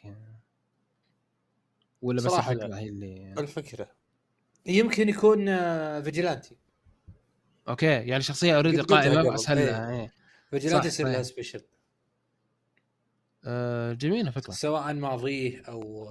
[2.03, 2.77] ولا بس صراحة الفكرة.
[2.77, 3.91] هي اللي الفكرة.
[4.67, 6.57] يمكن يكون آه، Vigilante.
[7.69, 9.33] okay يعني شخصية already قائمه.
[9.33, 10.13] بس هلا إيه.
[10.51, 11.23] Vigilante يصير لها.
[11.23, 11.61] special
[13.45, 14.53] آه جميلة فكرة.
[14.53, 16.09] سواء ماضيه أو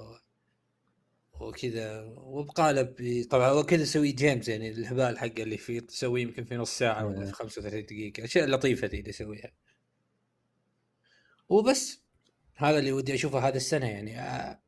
[1.40, 6.58] وكذا وبقالب طبعا هو كذا يسوي جيمز يعني الهبال حقه اللي فيه تسويه يمكن في
[6.58, 7.26] نص ساعة ولا إيه.
[7.26, 9.52] في 35 دقيقة الاشياء اللطيفه ذي اللي يسويها.
[11.50, 12.02] وبس
[12.56, 14.60] هذا اللي ودي أشوفه هذا السنة يعني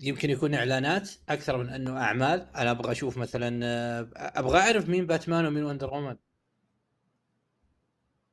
[0.00, 2.48] يمكن يكون إعلانات أكثر من أنه أعمال.
[2.56, 3.60] أنا أبغى أشوف مثلا
[4.38, 6.16] أبغى أعرف مين باتمان ومين وندر وومن.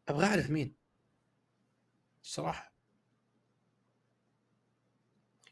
[0.09, 0.75] أبغى أعرف مين.
[2.23, 2.73] الصراحه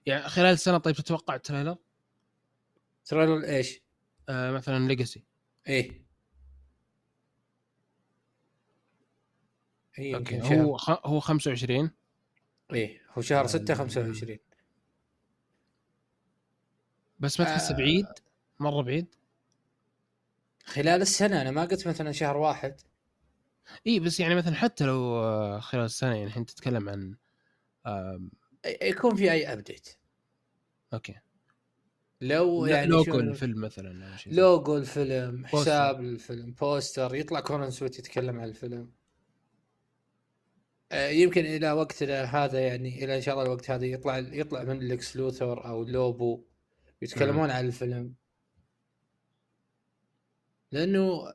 [0.05, 1.77] يعني خلال سنة طيب تتوقع ال trailer؟
[3.05, 3.81] trailer إيش؟
[4.29, 5.23] آه مثلا Legacy
[5.67, 6.01] إيه.
[9.99, 11.07] إيه okay هو خ...
[11.07, 11.91] هو 25
[12.73, 14.39] إيه هو شهر 6 آه، 25
[17.19, 17.77] بس ما تحسه آه.
[17.77, 18.05] بعيد؟
[18.59, 19.15] مرة بعيد؟
[20.65, 22.81] خلال السنة أنا ما قلت مثلا شهر واحد.
[23.87, 27.15] اي بس يعني مثلا حتى لو آه، خلال السنة يعني الحين تتكلم عن
[27.85, 28.31] آم،
[28.65, 29.89] ي- يكون في أي update
[30.93, 31.15] okay.
[32.21, 35.57] لو يعني لوجو الفيلم مثلا لوجو الفيلم poster.
[35.57, 38.91] حساب الفيلم poster يطلع كورن سويت يتكلم عن الفيلم.
[40.91, 44.87] آه، يمكن إلى وقتنا هذا يعني إلى إن شاء الله الوقت هذا يطلع يطلع من
[44.87, 46.43] لكس لوثر أو لوبو
[47.01, 48.13] يتكلمون عن الفيلم.
[50.71, 51.33] لأنه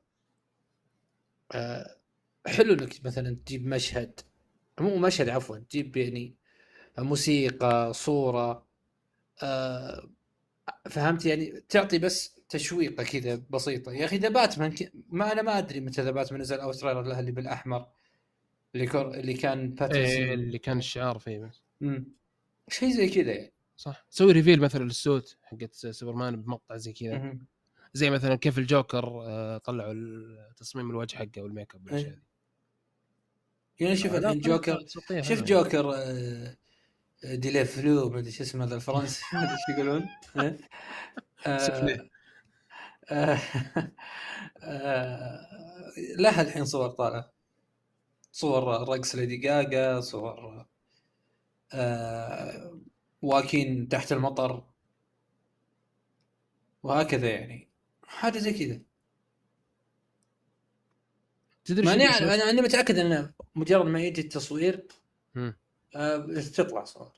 [1.52, 1.96] آه،
[2.46, 4.20] حلو إنك مثلا تجيب مشهد
[4.80, 6.36] مو مشهد عفوا تجيب يعني
[6.98, 8.66] موسيقى صورة
[9.42, 10.10] آه،
[10.90, 13.92] فهمت يعني تعطي بس تشويقة كذا بسيطة.
[13.92, 17.02] يا أخي The Batman ك- ما أنا ما أدري متى The Batman نزل أو trailer
[17.02, 17.86] له اللي بالأحمر
[18.74, 21.62] اللي كور اللي كان باترسون إيه اللي كان الشعار فيه بس.
[21.80, 22.04] مم.
[22.68, 23.52] شيء زي كذا يعني.
[23.76, 24.06] صح.
[24.10, 27.38] سوي reveal مثلا لل suit حقت سوبرمان بمقطع زي كذا.
[27.94, 29.94] زي مثلا كيف الجوكر آه، طلعوا
[30.56, 32.22] تصميم الوجه حقه والميك أب والأشياء إيه.
[33.80, 34.78] يعني شوف آه، الحين جوكر
[35.22, 36.56] شوف جوكر آه،
[37.24, 39.22] ديلي فلو ما أدري شو اسمه هذا الفرنسي.
[39.32, 40.08] ما أدري إيش يقولون.
[41.58, 42.10] سفلي.
[43.10, 43.40] آه،
[46.18, 47.32] لها الحين صور طالعه
[48.32, 50.66] صور رقص ليدي جاجا صور
[51.72, 52.80] آه،
[53.22, 54.64] واكين تحت المطر.
[56.82, 57.68] وهكذا يعني.
[58.02, 58.80] حاجة زي كذا.
[61.64, 64.86] تدري ماني شو أنا أنا متأكد إن مجرد ما يجي التصوير
[65.34, 65.56] مم.
[65.96, 67.12] آه، تطلع صور.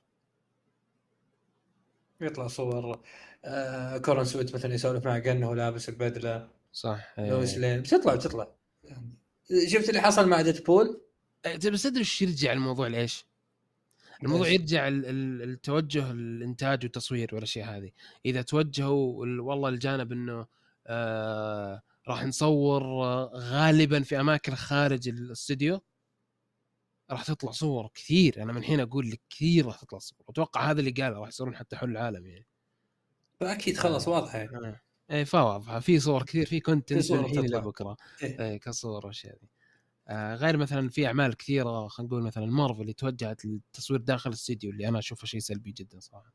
[2.20, 3.00] يطلع صور
[3.44, 6.48] آه، كورن سويت مثلا يسولف مع كأنه لابس البدلة.
[6.72, 7.58] صح لويس إيه.
[7.60, 7.80] لين.
[7.82, 8.48] بتطلع بتطلع.
[9.68, 11.00] شفت اللي حصل مع ديدبول؟
[11.46, 13.24] إيه، بس تدري إيش يرجع الموضوع لإيش؟
[14.22, 17.90] الموضوع؟ يرجع ال- ال- التوجه الإنتاج والتصوير والاشياء هذه.
[18.26, 20.46] إذا توجهوا ال- والله الجانب إنه
[20.86, 25.80] آه راح نصور آه، غالبا في أماكن خارج الاستوديو
[27.10, 30.80] راح تطلع صور كثير أنا من الحين أقول لك كثير راح تطلع صور أتوقع هذا
[30.80, 32.46] اللي قاله راح يصيرون حتى حل العالم يعني
[33.40, 34.80] فأكيد خلاص واضحة يعني آه.
[35.10, 37.44] إيه فواضحة في صور كثير في كونتنت صور من الحين.
[37.56, 38.40] لبكره إيه.
[38.40, 39.48] إيه كصور والاشياء ذي
[40.08, 44.70] آه غير مثلا في أعمال كثيرة خلينا نقول مثلا مارفل اللي توجهت للتصوير داخل الاستديو
[44.70, 46.32] اللي أنا أشوفه شيء سلبي جدا صراحة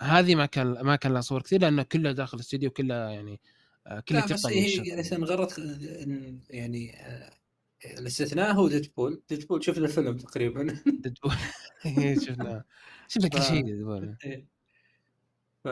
[0.00, 3.40] هذه ما كان ما كان لها صور كثير لأنه كلها داخل الاستديو كلها يعني
[3.86, 4.98] آه كلها لا بس هي الشغل.
[4.98, 7.37] عشان غرت إن- يعني آه،
[7.84, 9.22] الاستثناء هو ديدبول.
[9.28, 10.62] ديدبول شفنا الفيلم تقريبا.
[11.02, 11.34] ديدبول.
[11.86, 12.64] إيه، شفنا.
[13.08, 14.16] شفنا كل شيء ديدبول.
[15.64, 15.68] ف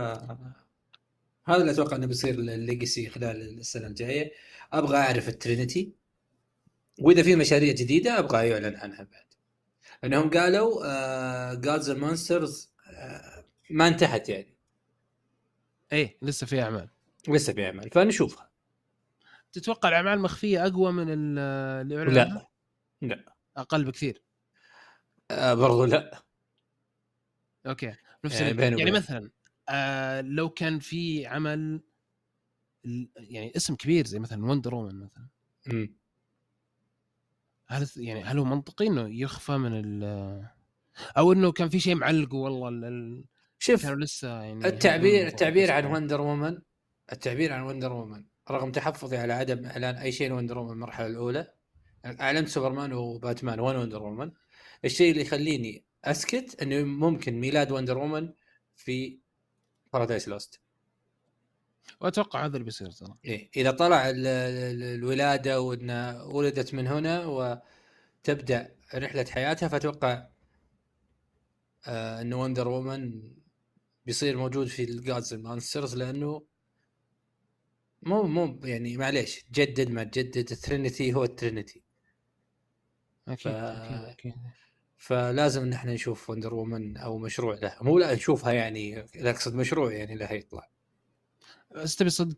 [1.44, 4.32] هذا اللي أتوقع إنه بيصير ال Legacy خلال السنة الجاية.
[4.72, 5.92] أبغى أعرف ال Trinity.
[7.00, 9.24] وإذا في مشاريع جديدة أبغى يعلن عنها بعد.
[10.04, 12.72] انهم قالوا Gods and Monsters
[13.70, 14.56] ما انتهت يعني.
[15.92, 16.88] إيه لسه في أعمال.
[17.28, 17.90] لسه في أعمال.
[17.90, 18.50] فنشوفها.
[19.58, 22.48] تتوقع الأعمال المخفية أقوى من ال- اللي؟ لا
[23.02, 24.22] لا أقل بكثير
[25.30, 26.22] آه برضو لا
[27.66, 28.90] okay نفس يعني يعني, بيني يعني.
[28.90, 29.30] مثلا
[29.68, 31.80] آه لو كان في عمل
[33.16, 35.28] يعني اسم كبير زي مثلا Wonder Woman مثلا
[35.66, 35.96] مم.
[37.68, 40.04] هل يعني هل هو منطقي إنه يخفى من ال
[41.18, 43.24] أو إنه كان في شيء معلق والله ال-
[43.58, 45.84] شوف كانوا لسه يعني التعبير التعبير عن.
[45.84, 46.58] Wonder Woman
[47.12, 51.06] التعبير عن Wonder Woman رغم تحفظي على عدم إعلان أي شيء ل Wonder Woman المرحلة
[51.06, 51.52] الأولى
[52.04, 54.32] اعلنت سوبرمان وباتمان وين Wonder Woman
[54.84, 58.32] الشيء اللي يخليني أسكت إنه ممكن ميلاد Wonder Woman
[58.74, 59.18] في
[59.92, 60.60] Paradise Lost
[62.00, 63.14] وأتوقع هذا اللي بيصير ترى.
[63.24, 70.26] إيه إذا طلع ال- ال- الولادة وانها ولدت من هنا وتبدأ رحلة حياتها فأتوقع
[71.86, 73.22] آه إنه Wonder Woman
[74.06, 76.42] بيصير موجود في ال Gods and Monsters لأنه
[78.06, 81.82] مو مو يعني معليش جدد ما تجدد ال Trinity هو ال Trinity
[83.28, 84.34] أكيد ف- أكيد أكيد.
[84.96, 87.76] فلازم ان إحنا نشوف Wonder Woman أو مشروع له.
[87.80, 90.70] مو لا نشوفها يعني لا أقصد مشروع يعني له يطلع.
[91.74, 92.36] بس تبي صدق؟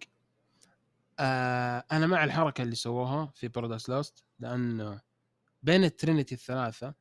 [1.19, 5.01] آه أنا مع الحركة اللي سووها في Paradise Lost لأنه
[5.63, 6.95] بين ال Trinity الثلاثة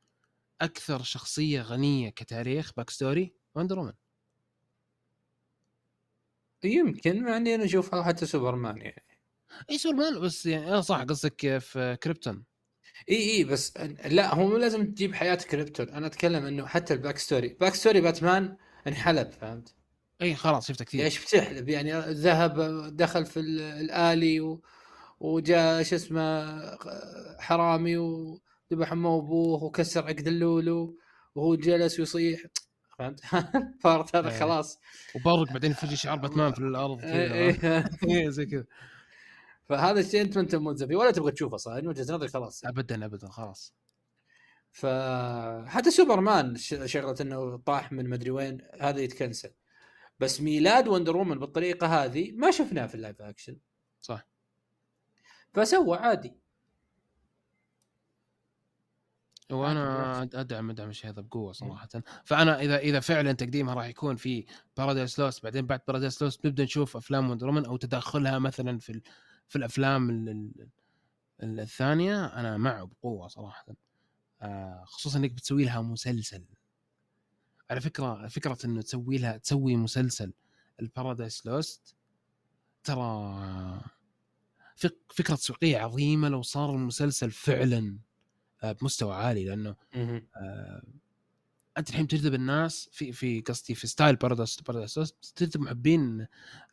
[0.62, 3.94] أكثر شخصية غنية كتاريخ backstory Wonder Woman
[6.74, 9.06] يمكن مع إني أنا اشوفها حتى سوبرمان يعني.
[9.70, 12.44] إي سوبرمان بس يعني آه صح قصدك في كريبتون.
[13.10, 15.90] إي إي بس لا هو مو لازم تجيب حياة كريبتون.
[15.90, 19.76] أنا أتكلم إنه حتى ال backstory backstory باتمان انحلب فهمت؟
[20.22, 21.06] إي خلاص شفته كثير.
[21.06, 22.60] إيش بتحلب؟ يعني ذهب
[22.96, 24.62] دخل في ال- ال alley و...
[25.20, 26.58] وجاء شو اسمه
[27.40, 30.98] حرامي وذبح أمه وأبوه وكسر عقد اللولو
[31.36, 32.42] وهو جلس ويصيح.
[32.98, 33.20] فهمت؟
[33.84, 34.40] فارت هذا إيه.
[34.40, 34.80] خلاص.
[35.16, 37.86] وبرق بعدين فجاه شعار باتمان في الأرض كذا إيه.
[38.04, 38.66] إيه، زي كذا.
[39.66, 42.66] فهذا الشيء أنت ما أنت ملزم فيه ولا تبغى تشوفه صح؟ من وجهة نظري خلاص.
[42.66, 43.74] ابدا ابدا خلاص.
[44.72, 44.86] ف
[45.66, 46.56] حتى سوبرمان
[46.86, 49.52] شغلة إنه طاح من مدري وين هذا يتكنسل.
[50.20, 53.58] بس ميلاد Wonder Woman بالطريقة هذه ما شفناه في ال live action.
[54.02, 54.28] صح.
[55.54, 56.38] فسوى عادي.
[59.52, 61.90] وأنا أدعم أدعم الشيء هذا بقوة صراحة.
[62.26, 64.46] فأنا إذا إذا فعلا تقديمها راح يكون في
[64.78, 69.02] Paradise Lost بعدين بعد Paradise Lost نبدأ نشوف أفلام Wonder Woman أو تدخلها مثلا في
[69.48, 70.68] في الأفلام ال- ال-
[71.44, 72.26] ال- الثانية.
[72.26, 73.66] أنا معه بقوة صراحة.
[74.42, 76.44] آه، خصوصا إنك بتسوي لها مسلسل.
[77.70, 80.34] على فكرة فكرة إنه تسوي لها تسوي مسلسل
[80.82, 81.96] ال Paradise Lost
[82.84, 83.82] ترى
[84.76, 87.98] فك- فكرة تسويقية عظيمة لو صار المسلسل فعلا.
[88.64, 89.76] بمستوى عالي لأنه
[90.36, 90.82] آه،
[91.78, 94.94] أنت الحين تجذب الناس في في قصدي في style Paradise Paradise
[95.36, 96.28] تجذب محبين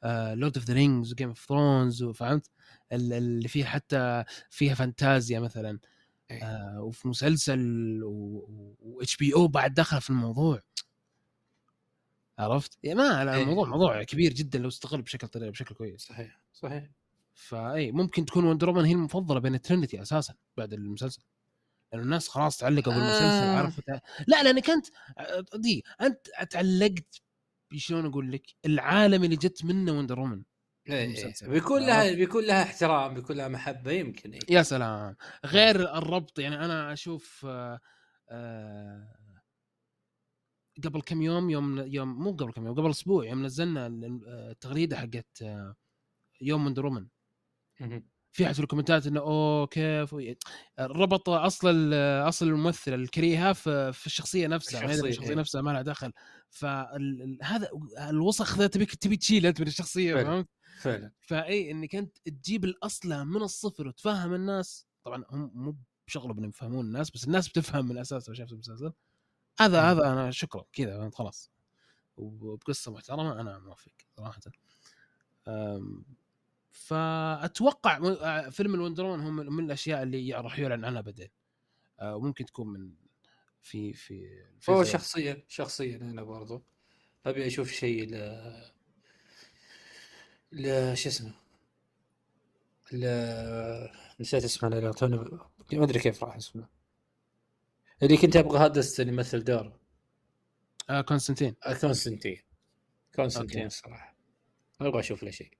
[0.04, 2.50] Lord of the Rings و Game of Thrones وفهمت
[2.92, 5.78] ال- اللي فيها حتى فيها فانتازيا مثلا
[6.30, 6.44] إيه.
[6.44, 8.00] آه وفي مسلسل
[8.80, 10.62] و HBO بعد دخل في الموضوع
[12.38, 13.42] عرفت؟ يعني ما لا، إيه.
[13.42, 16.90] الموضوع موضوع كبير جدا لو استغل بشكل طريقه بشكل كويس صحيح صحيح
[17.34, 21.22] فاي ممكن تكون Wonder Woman هي المفضلة بين ال Trinity أساسا بعد المسلسل
[22.02, 23.56] الناس خلاص تعلقوا بالمسلسل آه.
[23.58, 23.82] عرفت
[24.26, 24.86] لا لانك انت
[25.54, 27.20] دي أنت تعلقت
[27.76, 30.42] شلون أقول لك العالم اللي جت منه Wonder Woman
[30.88, 31.46] إيه، المسلسل.
[31.46, 31.52] إيه.
[31.52, 34.40] بيكون لها بيكون لها احترام بيكون لها محبة يمكن إيه.
[34.50, 37.80] يا سلام غير الربط يعني أنا أشوف آه،
[38.30, 39.14] آه،
[40.84, 44.96] قبل كم يوم يوم يوم مو قبل كم يوم قبل أسبوع يوم نزلنا ال- التغريدة
[44.96, 45.74] حقت آه،
[46.40, 47.06] يوم Wonder Woman.
[48.34, 50.14] في أحد في الكومنتات إنه أوه كيف
[50.80, 51.94] ربط أصل
[52.28, 55.36] أصل الممثله الكريهه في الشخصية نفسها هي الشخصية، الشخصية إيه.
[55.36, 56.12] نفسها ما لها دخل
[56.50, 57.68] فهذا
[57.98, 60.24] الوسخ ذا تبيك تبي تشيله انت من الشخصية فعلا.
[60.26, 60.48] فهمت؟
[60.80, 66.48] فعلا فاي إنك أنت تجيب الأصل من الصفر وتفهم الناس طبعا هم مو بشغله انهم
[66.48, 68.92] يفهمون الناس بس الناس بتفهم من أساس لو شافت المسلسل
[69.60, 69.86] هذا مم.
[69.86, 71.50] هذا أنا شكرا كذا فهمت خلاص
[72.16, 74.40] وبقصة محترمة أنا موافق صراحة
[76.74, 81.28] فأتوقع آه، فيلم الوندرون هم من الأشياء اللي راح يعلن عنها بعدين.
[82.00, 82.94] آه، وممكن تكون من
[83.62, 86.62] في في هو في- شخصيا شخصيا أنا برضو.
[87.26, 88.14] أبي أشوف شيء ل
[90.52, 91.32] ل شو اسمه؟
[92.92, 93.06] ل
[94.20, 95.16] نسيت اسمه لا توني
[95.72, 96.68] ما أدري كيف راح اسمه.
[98.02, 99.80] اللي كنت أبغى هادستون يمثل دوره.
[100.90, 101.54] آه كونستانتين.
[101.66, 102.42] آه، كونستانتين.
[103.14, 103.66] كونستانتين.
[103.66, 104.16] الصراحه
[104.80, 105.50] أبغى أشوف له شيء.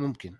[0.00, 0.36] ممكن.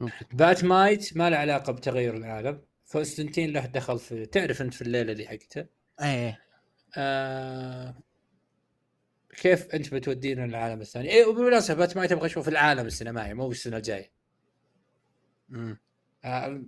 [0.00, 0.26] ممكن.
[0.32, 2.62] Bat-Mite ما له علاقة بتغير العالم.
[2.92, 5.66] كونستانتين له دخل في تعرف أنت في الليلة دي حقته؟
[6.02, 6.40] إيه.
[6.96, 7.94] آه...
[9.42, 13.76] كيف أنت بتودينا للعالم الثاني؟ إيه وبالمناسبة Bat-Mite أبغى اشوفه في العالم السينمائي مو بالسنة
[13.76, 14.12] الجاية.
[15.48, 15.78] مم.
[16.24, 16.62] آه...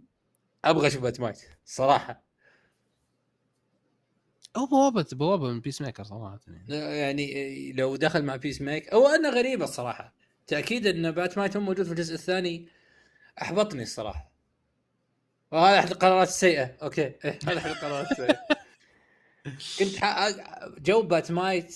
[0.64, 2.24] أبغى أشوف Bat-Mite صراحة.
[4.56, 6.40] هو بوابة بوابة من Peacemaker صراحة.
[6.46, 6.98] يعني.
[6.98, 10.14] يعني إيه، لو دخل مع Peacemake هو أنا غريبه الصراحة.
[10.46, 12.68] تأكيد أن Bat-Mite هو موجود في الجزء الثاني.
[13.42, 14.32] أحبطني الصراحة.
[15.50, 16.76] وهذا أحد القرارات السيئة.
[16.82, 17.02] okay.
[17.02, 18.38] إيه، هذا أحد القرارات السيئة.
[19.78, 19.96] كنت.
[20.78, 21.74] جو Bat-Mite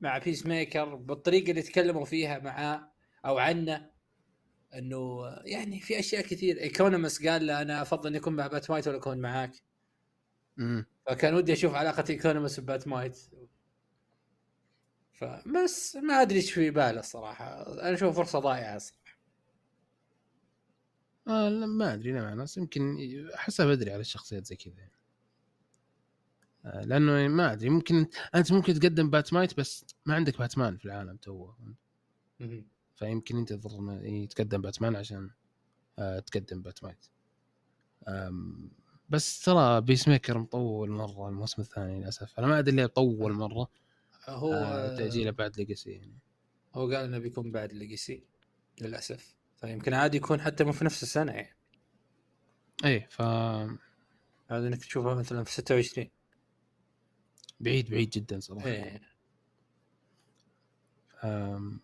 [0.00, 2.92] مع Peacemaker بالطريقة اللي تكلموا فيها معاه
[3.26, 3.90] أو عنه
[4.74, 6.60] إنه يعني في أشياء كثير.
[6.60, 9.52] Economos قال له أنا أفضل اني اكون مع Bat-Mite ولا أكون معاك.
[10.56, 10.86] مم.
[11.06, 13.18] فكان ودي أشوف علاقة Economos ب Bat-Mite
[15.20, 19.00] فبس ما أدري إيش في باله الصراحه أنا أشوف فرصة ضائعه الصراحه
[21.28, 22.96] آه لا ما أدري نوعا ما يمكن
[23.34, 24.74] أحسها بدري على الشخصيات زي كذا.
[24.78, 24.92] يعني.
[26.64, 31.16] آه لأنه ما أدري ممكن أنت ممكن تقدم Bat-Mite بس ما عندك باتمان في العالم
[31.16, 31.52] تو
[32.40, 32.66] مهم.
[32.94, 35.30] فيمكن ينتظر انه يتقدم باتمان عشان
[35.98, 37.06] آه تقدم Bat-Mite.
[39.10, 42.38] بس ترى Peacemaker مطول مرة الموسم الثاني للأسف.
[42.38, 43.68] أنا ما أدري ليه طول مرة.
[44.28, 46.18] هو آه تاجيله بعد Legacy يعني.
[46.74, 48.24] هو قال إنه بيكون بعد Legacy
[48.80, 49.34] للأسف.
[49.60, 51.56] فيمكن عادي يكون حتى مو في نفس السنة يعني.
[52.84, 56.10] إيه ف هذا إنك تشوفه مثلا في 26
[57.60, 58.66] بعيد بعيد جدا صراحة.
[58.66, 59.00] إيه.
[61.24, 61.80] أم،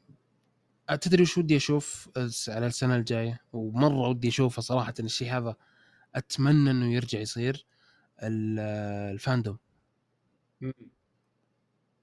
[1.01, 2.09] تدري وش ودي أشوف
[2.49, 5.57] على السنة الجاية؟ ومرة ودي أشوفه صراحة الشيء هذا
[6.15, 7.67] أتمنى إنه يرجع يصير
[8.23, 8.59] ال-
[9.15, 9.59] الفاندوم.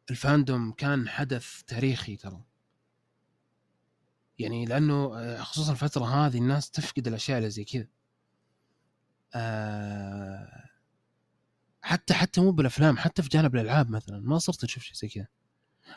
[0.10, 2.44] الفاندوم كان حدث تاريخي ترى.
[4.40, 7.88] يعني لأنه آه، خصوصا الفترة هذه الناس تفقد الأشياء اللي زي كذا.
[9.36, 10.70] آه،
[11.82, 15.28] حتى حتى مو بالأفلام حتى في جانب الألعاب مثلا ما صرت تشوف شيء زي كذا.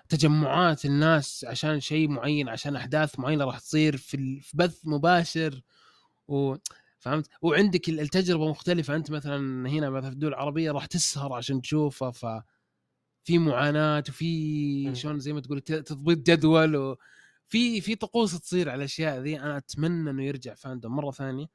[0.09, 5.63] تجمعات الناس عشان شيء معين عشان أحداث معينة راح تصير في بث مباشر.
[6.29, 6.57] و
[6.99, 8.97] فهمت؟ وعندك ال- التجربة مختلفة.
[8.97, 12.27] أنت مثلا هنا مثلا في الدول العربية راح تسهر عشان تشوفها ف
[13.27, 14.95] في معاناة وفي.
[14.95, 19.41] شلون زي ما تقول تضبيط جدول وفي في طقوس تصير على الأشياء ذي.
[19.41, 21.47] أنا أتمنى إنه يرجع فاندوم مرة ثانية.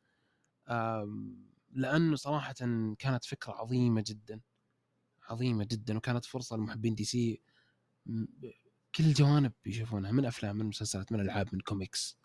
[1.73, 2.53] لأنه صراحة
[2.99, 4.41] كانت فكرة عظيمة جدا.
[5.29, 7.41] عظيمة جدا وكانت فرصة لمحبين DC
[8.95, 12.17] كل الجوانب يشوفونها من أفلام من مسلسلات من ألعاب من كوميكس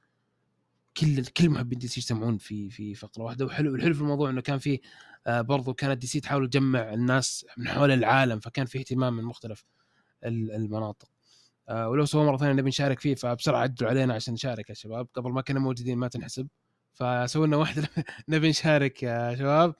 [0.98, 3.44] كل كل محبين DC يجتمعون في في فقرة واحدة.
[3.46, 4.80] وحلو الحلو في الموضوع إنه كان في
[5.26, 9.64] آه، برضو كانت DC تحاول تجمع الناس من حول العالم فكان في اهتمام من مختلف
[10.24, 11.08] ال- المناطق.
[11.68, 15.08] آه، ولو سووا مرة ثانية نبي نشارك فيه فبسرعة عدوا علينا عشان نشارك يا شباب.
[15.14, 16.48] قبل ما كنا موجودين ما تنحسب.
[16.92, 17.88] فسووا لنا واحدة
[18.28, 19.74] نبي نشارك يا شباب.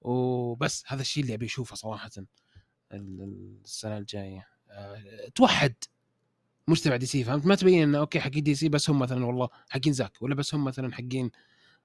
[0.00, 2.10] وبس هذا الشيء اللي أبي أشوفه صراحة
[2.92, 4.46] ال- السنة الجاية.
[4.70, 5.02] آه،
[6.66, 9.92] توحد مجتمع DC فهمت؟ ما تبين إنه okay حقين DC بس هم مثلا والله حقين
[9.92, 11.30] زاك ولا بس هم مثلا حقين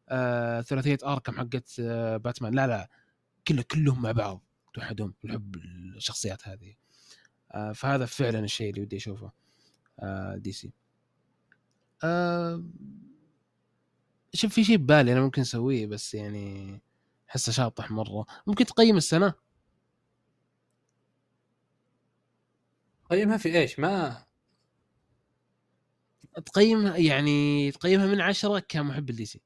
[0.10, 2.54] آه ثلاثية Arkham حقت آه باتمان.
[2.56, 2.90] لا لا
[3.48, 6.76] كله كلهم مع بعض توحدهم الحب الشخصيات هذه.
[7.52, 9.32] آه فهذا فعلا الشيء اللي ودي أشوفه
[10.00, 10.74] آه DC.
[12.04, 12.64] آه
[14.34, 16.82] شوف في شيء ببالي أنا ممكن أسويه بس يعني
[17.30, 18.26] أحسه شاطح مرة.
[18.48, 19.34] ممكن تقيم السنة؟
[23.12, 24.27] ما في إيش؟ ما
[26.46, 29.42] تقيمها يعني تقيمها من عشرة كمحب ال DC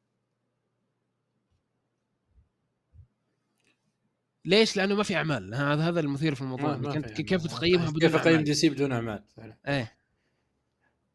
[4.46, 5.56] ليش؟ لأنه ما في أعمال.
[5.56, 6.78] هذا هذا المثير في الموضوع.
[6.78, 7.48] ما- ما كيف أعمال.
[7.48, 9.24] بتقيمها بدون كيف أقيم؟ DC بدون أعمال.
[9.38, 9.58] فعلا.
[9.68, 9.98] إيه.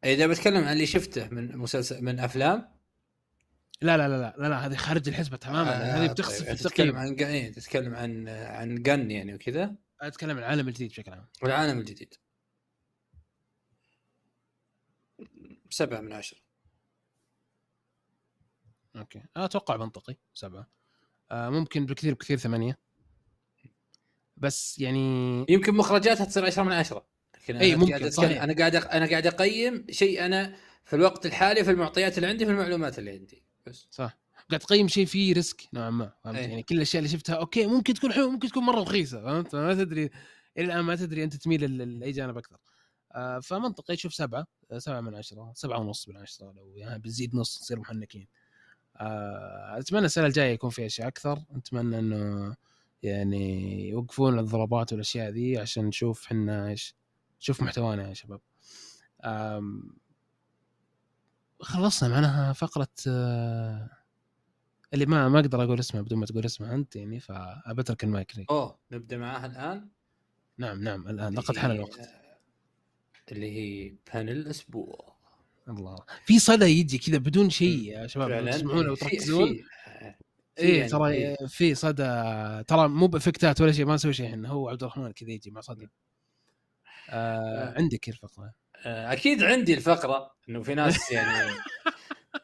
[0.03, 2.77] إذا بتكلم عن اللي شفته من مسلسل من أفلام.
[3.81, 4.35] لا لا لا لا.
[4.37, 5.71] لا, لا هذه خارج الحسبة تماما.
[5.71, 6.11] آه، هذه طيب.
[6.11, 7.25] بتخسف في تتكلم التقييم.
[7.25, 9.75] عن إيه، تتكلم عن عن جن يعني وكذا.
[10.01, 11.27] أتكلم عن العالم الجديد بشكل عام.
[11.41, 12.13] والعالم الجديد.
[15.69, 16.39] سبعة من عشرة.
[18.95, 19.21] أوكي.
[19.37, 20.67] أتوقع منطقي سبعة.
[21.31, 22.79] آه ممكن بالكثير بكثير ثمانية.
[24.37, 27.07] بس يعني يمكن مخرجاتها تصير عشرة من عشرة.
[27.35, 28.43] لكن أنا ممكن، قاعد صحيح.
[28.43, 30.55] أنا قاعد أق- أنا قاعد أقيم شيء أنا
[30.85, 33.43] في الوقت الحالي في المعطيات اللي عندي في المعلومات اللي عندي.
[33.67, 33.87] بس.
[33.91, 34.17] صح.
[34.49, 36.47] قاعد تقيم شيء فيه risk نوعا ما فهمت؟ إيه.
[36.47, 39.73] يعني كل الأشياء اللي شفتها okay ممكن تكون حلوة ممكن تكون مرة رخيصة فهمت؟ ما
[39.73, 40.03] تدري
[40.57, 42.57] إلى الآن ما تدري أنت تميل لاي جانب أكثر.
[43.43, 43.95] فمنطقي.
[43.95, 46.51] تشوف سبعة آه، سبعة من عشرة سبعة ونص من عشرة.
[46.51, 48.27] لو يعني بتزيد نص نصير محنكين.
[48.97, 51.39] آه أتمنى السنة الجاية يكون في أشياء أكثر.
[51.55, 52.55] أتمنى إنه
[53.03, 56.95] يعني يوقفون الضربات والأشياء ذي عشان نشوف إحنا إيش
[57.41, 58.41] نشوف محتوانا يا شباب.
[61.61, 63.89] خلصنا معناها فقرة آه
[64.93, 68.51] اللي ما ما أقدر أقول اسمها بدون ما تقول اسمها أنت يعني فابترك المايك لك.
[68.51, 69.89] أوه نبدأ معاها الآن؟
[70.57, 72.26] نعم نعم الآن لقد حان الوقت.
[73.31, 75.15] اللي هي بانل الأسبوع
[75.69, 75.95] الله.
[76.25, 78.51] في صدى يجي كذا بدون شيء يا شباب لو فعلاً.
[78.51, 79.63] تسمعون أو في- تركزون في-
[80.55, 80.89] في إيه يعني-
[81.35, 81.35] ترى.
[81.47, 82.03] في صدى
[82.67, 84.49] ترى مو بإفكتات ولا شيء ما نسوي شيء إحنا.
[84.49, 85.87] هو عبد الرحمن كذا يجي مع صدى.
[87.09, 87.73] آه آه.
[87.77, 88.53] عندك الفقرة.
[88.85, 91.49] آه، أكيد عندي الفقرة إنه في ناس يعني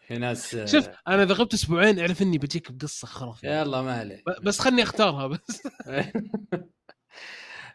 [0.08, 3.50] في ناس آه، شوف أنا إذا غبت أسبوعين أعرف إني بجيك بقصة خرافية.
[3.62, 5.62] يلا ما عليه ب- بس خلني أختارها بس.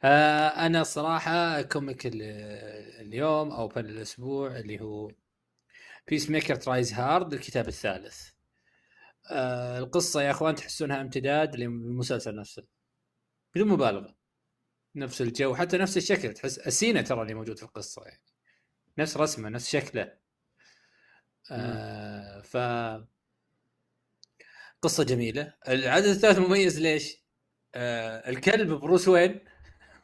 [0.05, 2.23] آه، أنا صراحة comic ال-
[3.07, 5.11] اليوم أو panel الأسبوع اللي هو
[6.09, 8.29] Peacemaker Tries Hard الكتاب الثالث.
[9.31, 12.65] آه، القصة يا أخوان تحسونها امتداد للمسلسل نفسه.
[13.55, 14.17] بدون مبالغة.
[14.97, 16.35] نفس الجو حتى نفس الشكل.
[16.35, 18.23] تحس السينة ترى اللي موجود في القصة يعني.
[18.99, 20.13] نفس رسمه نفس شكله.
[21.51, 22.57] آه ف
[24.83, 25.55] قصة جميلة.
[25.69, 27.17] العدد الثالث مميز ليش؟
[27.75, 29.41] آه الكلب بروس وين؟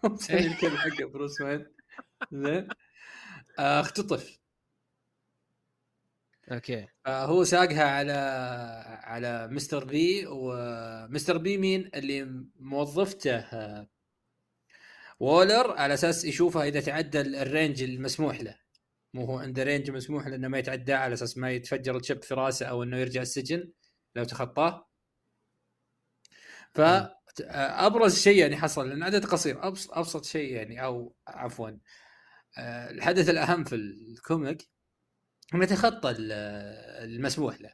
[0.12, 1.66] مسمي الكلب حقه بروس وين.
[2.32, 2.68] زين.
[3.58, 4.38] آه اختطف.
[6.52, 6.86] okay.
[7.06, 8.12] آه هو ساقها على
[9.04, 9.84] على Mr.
[9.84, 11.38] Bee و Mr.
[11.38, 13.88] Bee مين؟ اللي موظفته آه
[15.20, 18.56] وولر على أساس يشوفها إذا تعدى ال range المسموح له.
[19.14, 22.22] مو هو عنده range مسموح له إنه ما يتعداه على أساس ما يتفجر ال chip
[22.22, 23.72] في راسه أو إنه يرجع السجن
[24.16, 24.88] لو تخطاه.
[26.74, 26.80] ف
[27.40, 31.70] أبرز شيء يعني حصل لأن عدد قصير أبسط شيء يعني أو عفوا
[32.58, 34.68] آه، الحدث الأهم في ال comic
[35.54, 36.32] إنه تخطى ال-
[37.10, 37.72] المسموح له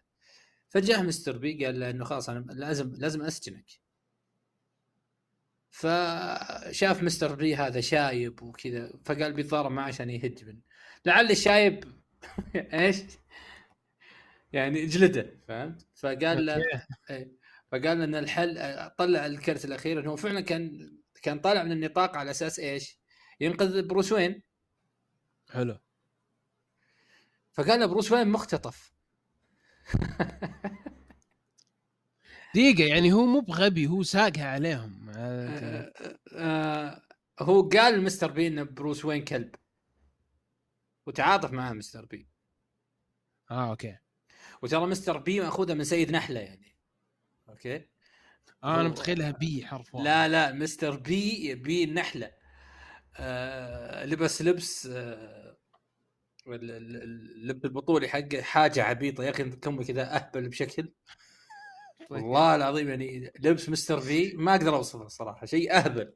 [0.68, 1.38] فجأة Mr.
[1.38, 3.66] Bee قال له إنه خلاص أنا لازم لازم أسجنك
[5.70, 7.34] فشاف Mr.
[7.34, 10.60] Bee هذا شايب وكذا فقال بيتضارب معه عشان يهجم
[11.06, 11.84] لعل الشايب
[12.56, 12.96] إيش؟
[14.52, 16.56] يعني جلده فهمت؟ فقال له.
[17.72, 18.56] فقال إن الحل
[18.98, 20.92] طلع الكرت الأخير إنه فعلا كان
[21.22, 23.00] كان طالع من النطاق على أساس إيش؟
[23.40, 24.42] ينقذ بروس وين؟
[25.50, 25.78] حلو.
[27.52, 28.92] فقال بروس وين مختطف.
[32.54, 35.10] دقيقة يعني هو مو بغبي هو ساقها عليهم.
[35.16, 35.92] آه
[36.34, 37.02] آه
[37.40, 38.30] هو قال ل Mr.
[38.30, 39.54] Bee إن بروس وين كلب.
[41.06, 42.04] وتعاطف معاه Mr.
[42.04, 42.28] Bee
[43.50, 43.98] آه أوكي.
[44.62, 46.69] وترى مستر بي ماخوذه من سيد نحلة يعني.
[47.66, 47.86] أوكي؟
[48.64, 52.32] آه أنا متخيلها بي حرف واحد لا لا مستر بي بي النحلة.
[53.16, 55.56] آه لبس لبس آه
[56.46, 59.24] اللب البطولي حقه حاجة عبيطة.
[59.24, 60.92] يا أخي كم كذا أهبل بشكل.
[62.10, 66.14] والله العظيم يعني لبس مستر في ما أقدر أوصفه الصراحه شيء أهبل.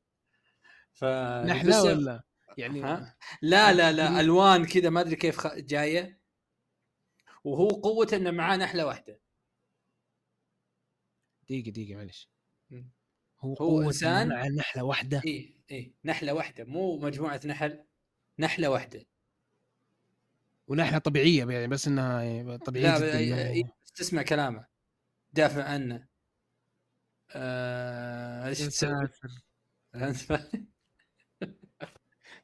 [0.93, 1.05] ف
[1.45, 2.23] نحلة ولا؟
[2.59, 6.21] يعني ها؟ لا لا لا ألوان كذا ما أدري كيف جاية.
[7.45, 9.24] وهو قوته إنه معاه نحلة واحدة.
[11.49, 12.29] دقيقة دقيقة معلش
[13.41, 15.23] هو, هو إنسان مع نحلة واحدة.
[15.27, 17.85] اي اي نحلة واحدة مو مجموعة نحل
[18.39, 19.07] نحلة واحدة.
[20.69, 24.67] ونحلة طبيعية يعني بس إنها طبيعية لا جدا تسمع كلامه.
[25.33, 26.07] دافع عنه.
[27.31, 28.49] آه...
[28.49, 28.85] إيش؟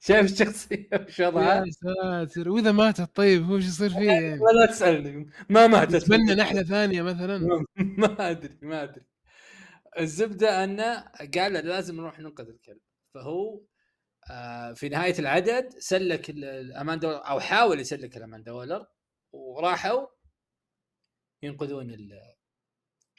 [0.01, 2.49] شايف الشخصية وش وضعها؟ يا ساتر.
[2.49, 5.31] وإذا ماتت طيب هو إيش يصير فيه يعني؟ لا تسألني.
[5.49, 5.95] ما ماتت.
[5.95, 7.39] اتمنى نحله ثانية مثلا.
[7.99, 9.05] ما أدري ما أدري.
[9.99, 12.81] الزبدة انه قال لازم نروح ننقذ الكلب.
[13.15, 13.63] فهو
[14.31, 18.87] آه في نهاية العدد سلك الامان دولار أو حاول يسلك الامان دولار
[19.33, 20.07] وراحوا
[21.43, 21.97] ينقذون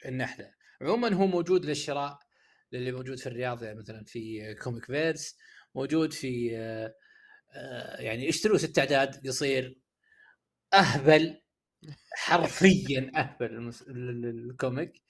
[0.06, 0.54] النحلة.
[0.82, 2.18] عموما هو موجود للشراء
[2.72, 5.36] للي موجود في الرياض يعني مثلا في Comic Verse.
[5.74, 6.94] موجود في آه،
[7.54, 9.78] آه، يعني اشتروا ست اعداد قصير
[10.74, 11.40] أهبل
[12.16, 15.02] حرفيا أهبل ال comic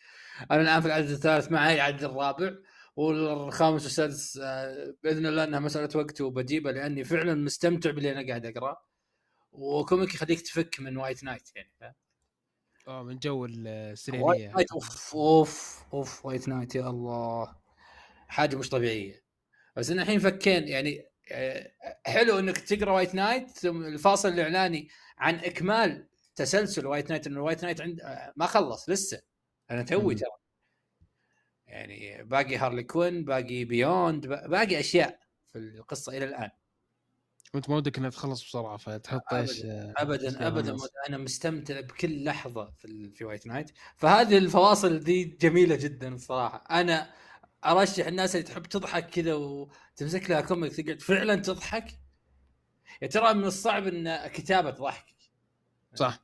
[0.51, 2.53] أنا الآن في العدد الثالث معي العدد الرابع
[2.97, 8.47] والخامس والسادس آه، بإذن الله إنها مسألة وقت وبجيبه لأني فعلا مستمتع باللي أنا قاعد
[8.47, 8.77] أقرأ.
[9.53, 11.97] و comic يخليك تفك من White Knight يعني
[12.89, 17.57] آه من جو السريريه White Knight أوف أوف أوف White Knight يا الله.
[18.29, 19.23] حاجة مش طبيعية.
[19.77, 21.73] بس إن الحين فكين يعني آه،
[22.07, 27.65] حلو إنك تقرأ White Knight ثم الفاصل الإعلاني عن إكمال تسلسل White Knight انه White
[27.65, 29.23] Knight عند آه، ما خلص لسه.
[29.71, 30.31] أنا توي ترى.
[31.67, 36.51] يعني باقي Harley Quinn باقي Beyond باقي أشياء في القصة إلى الآن.
[37.55, 40.77] وأنت ما ودك إنها تخلص بسرعة فتحط إيش ابدا ابدا, أبداً
[41.09, 47.11] أنا مستمتع بكل لحظة في في White Knight فهذه الفواصل دي جميلة جدا الصراحه أنا
[47.65, 51.99] ارشح الناس اللي تحب تضحك كذا وتمسك لها كوميك تقعد فعلا تضحك؟
[53.03, 55.15] يا ترى من الصعب إن كتابة تضحك
[55.95, 56.21] صح.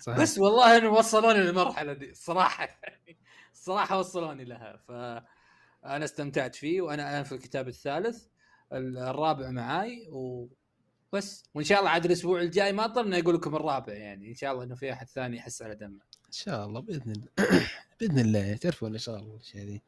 [0.00, 0.16] صح.
[0.16, 3.18] بس والله إنه وصلوني للمرحلة دي الصراحه يعني
[3.52, 4.76] الصراحه وصلوني لها.
[4.76, 8.26] فانا استمتعت فيه وأنا الآن في الكتاب الثالث
[8.72, 14.28] الرابع معاي وبس وإن شاء الله عاد الأسبوع الجاي ما طلنا أقول لكم الرابع يعني.
[14.28, 16.00] إن شاء الله إنه في أحد ثاني يحس على دمه.
[16.26, 17.28] إن شاء الله بإذن الله.
[18.00, 18.56] بإذن الله.
[18.56, 19.82] تعرفون إن شاء الله الأشياء ذي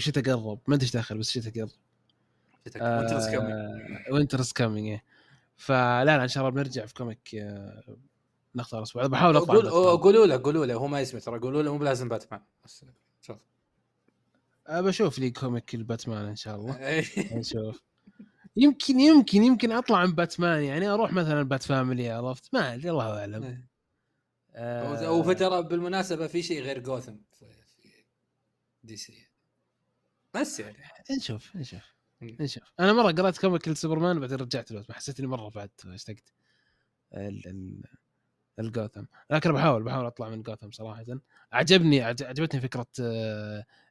[0.00, 1.70] وش تقرب ما أدري إيش داخل بس شتى تقرب
[2.64, 4.98] winter's coming winter's coming
[5.56, 7.96] فلا لا إن شاء الله بنرجع في كوميك آه،
[8.54, 11.78] نختار الأسبوع بحاول أطلع قولوا له قولوا له هو ما يسمع ترى قولوا له مو
[11.78, 12.42] بلازم باتمان.
[12.64, 12.84] بس
[13.20, 13.36] شوف.
[14.70, 16.78] بشوف لي كوميك الباتمان إن شاء الله.
[16.78, 17.04] إيه.
[17.38, 17.82] نشوف
[18.56, 23.20] يمكن يمكن يمكن أطلع من باتمان يعني أروح مثلا Bat Family عرفت؟ ما أدري الله
[23.20, 23.44] أعلم.
[23.44, 23.70] إيه.
[24.54, 27.44] آه وفترى بالمناسبة في شيء غير جوثم في
[28.84, 29.29] DC
[30.34, 30.76] بس يعني.
[31.10, 32.72] نشوف نشوف نشوف.
[32.80, 36.32] أنا مرة قرأت كوميك لسوبرمان بعدين رجعت له حسيت إني مرة بعد اشتقت.
[38.58, 41.04] الجوثم لكن بحاول بحاول أطلع من جوثم صراحة.
[41.52, 42.86] عجبني عجبتني فكرة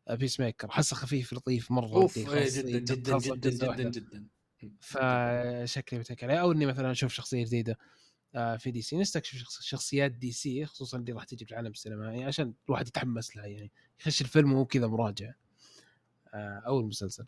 [0.09, 4.27] Peacemaker حسه خفيف لطيف مرة أوف إيه، جدا جدا جدا جدا جدا.
[4.79, 7.77] فشكلي بتك عليه أو اني مثلا أشوف شخصية جديدة
[8.35, 8.97] آه، في DC.
[8.97, 13.71] نستكشف شخصيات DC خصوصا اللي راح تجي في العالم السينمائي عشان الواحد يتحمس لها يعني.
[13.99, 15.27] يخش الفيلم وهو كذا مراجع.
[15.27, 15.33] آه،
[16.35, 17.25] أو المسلسل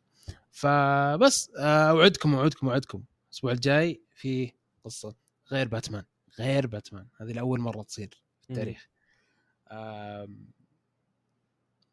[0.52, 3.04] فبس آه، أوعدكم أوعدكم أوعدكم.
[3.30, 4.52] الأسبوع الجاي في
[4.84, 5.16] قصة
[5.52, 6.04] غير باتمان
[6.39, 7.08] غير باتمان.
[7.22, 8.89] هذه لأول مرة تصير في التاريخ.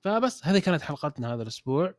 [0.00, 1.94] فبس هذه كانت حلقتنا هذا الأسبوع.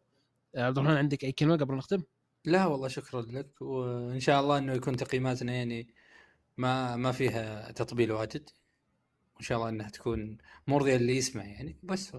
[0.56, 2.04] عبد الرحمن عندك أي كلمة قبل نختم؟
[2.46, 3.62] لا والله شكرا لك.
[3.62, 5.94] وإن شاء الله إنه يكون تقييماتنا يعني
[6.58, 8.50] ما ما فيها تطبيل واجد.
[9.36, 10.38] وإن شاء الله إنها تكون
[10.68, 11.78] مرضية للي يسمع يعني.
[11.84, 12.12] بس.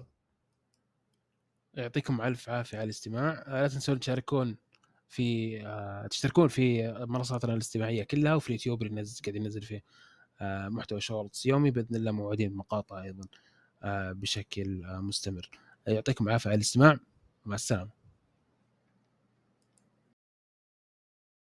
[1.73, 3.43] يعطيكم ألف عافية على الاستماع.
[3.47, 4.57] لا تنسون تشاركون
[5.09, 9.83] في آه، تشتركون في منصاتنا الاجتماعيه كلها وفي اليوتيوب اللي نزل قاعدين ننزل فيه
[10.41, 13.27] آه، محتوى شورتس يومي بإذن الله موعودين بمقاطع أيضا
[13.83, 15.49] آه، بشكل آه، مستمر.
[15.87, 16.99] يعطيكم العافية على الاستماع.
[17.45, 18.00] مع السلامة.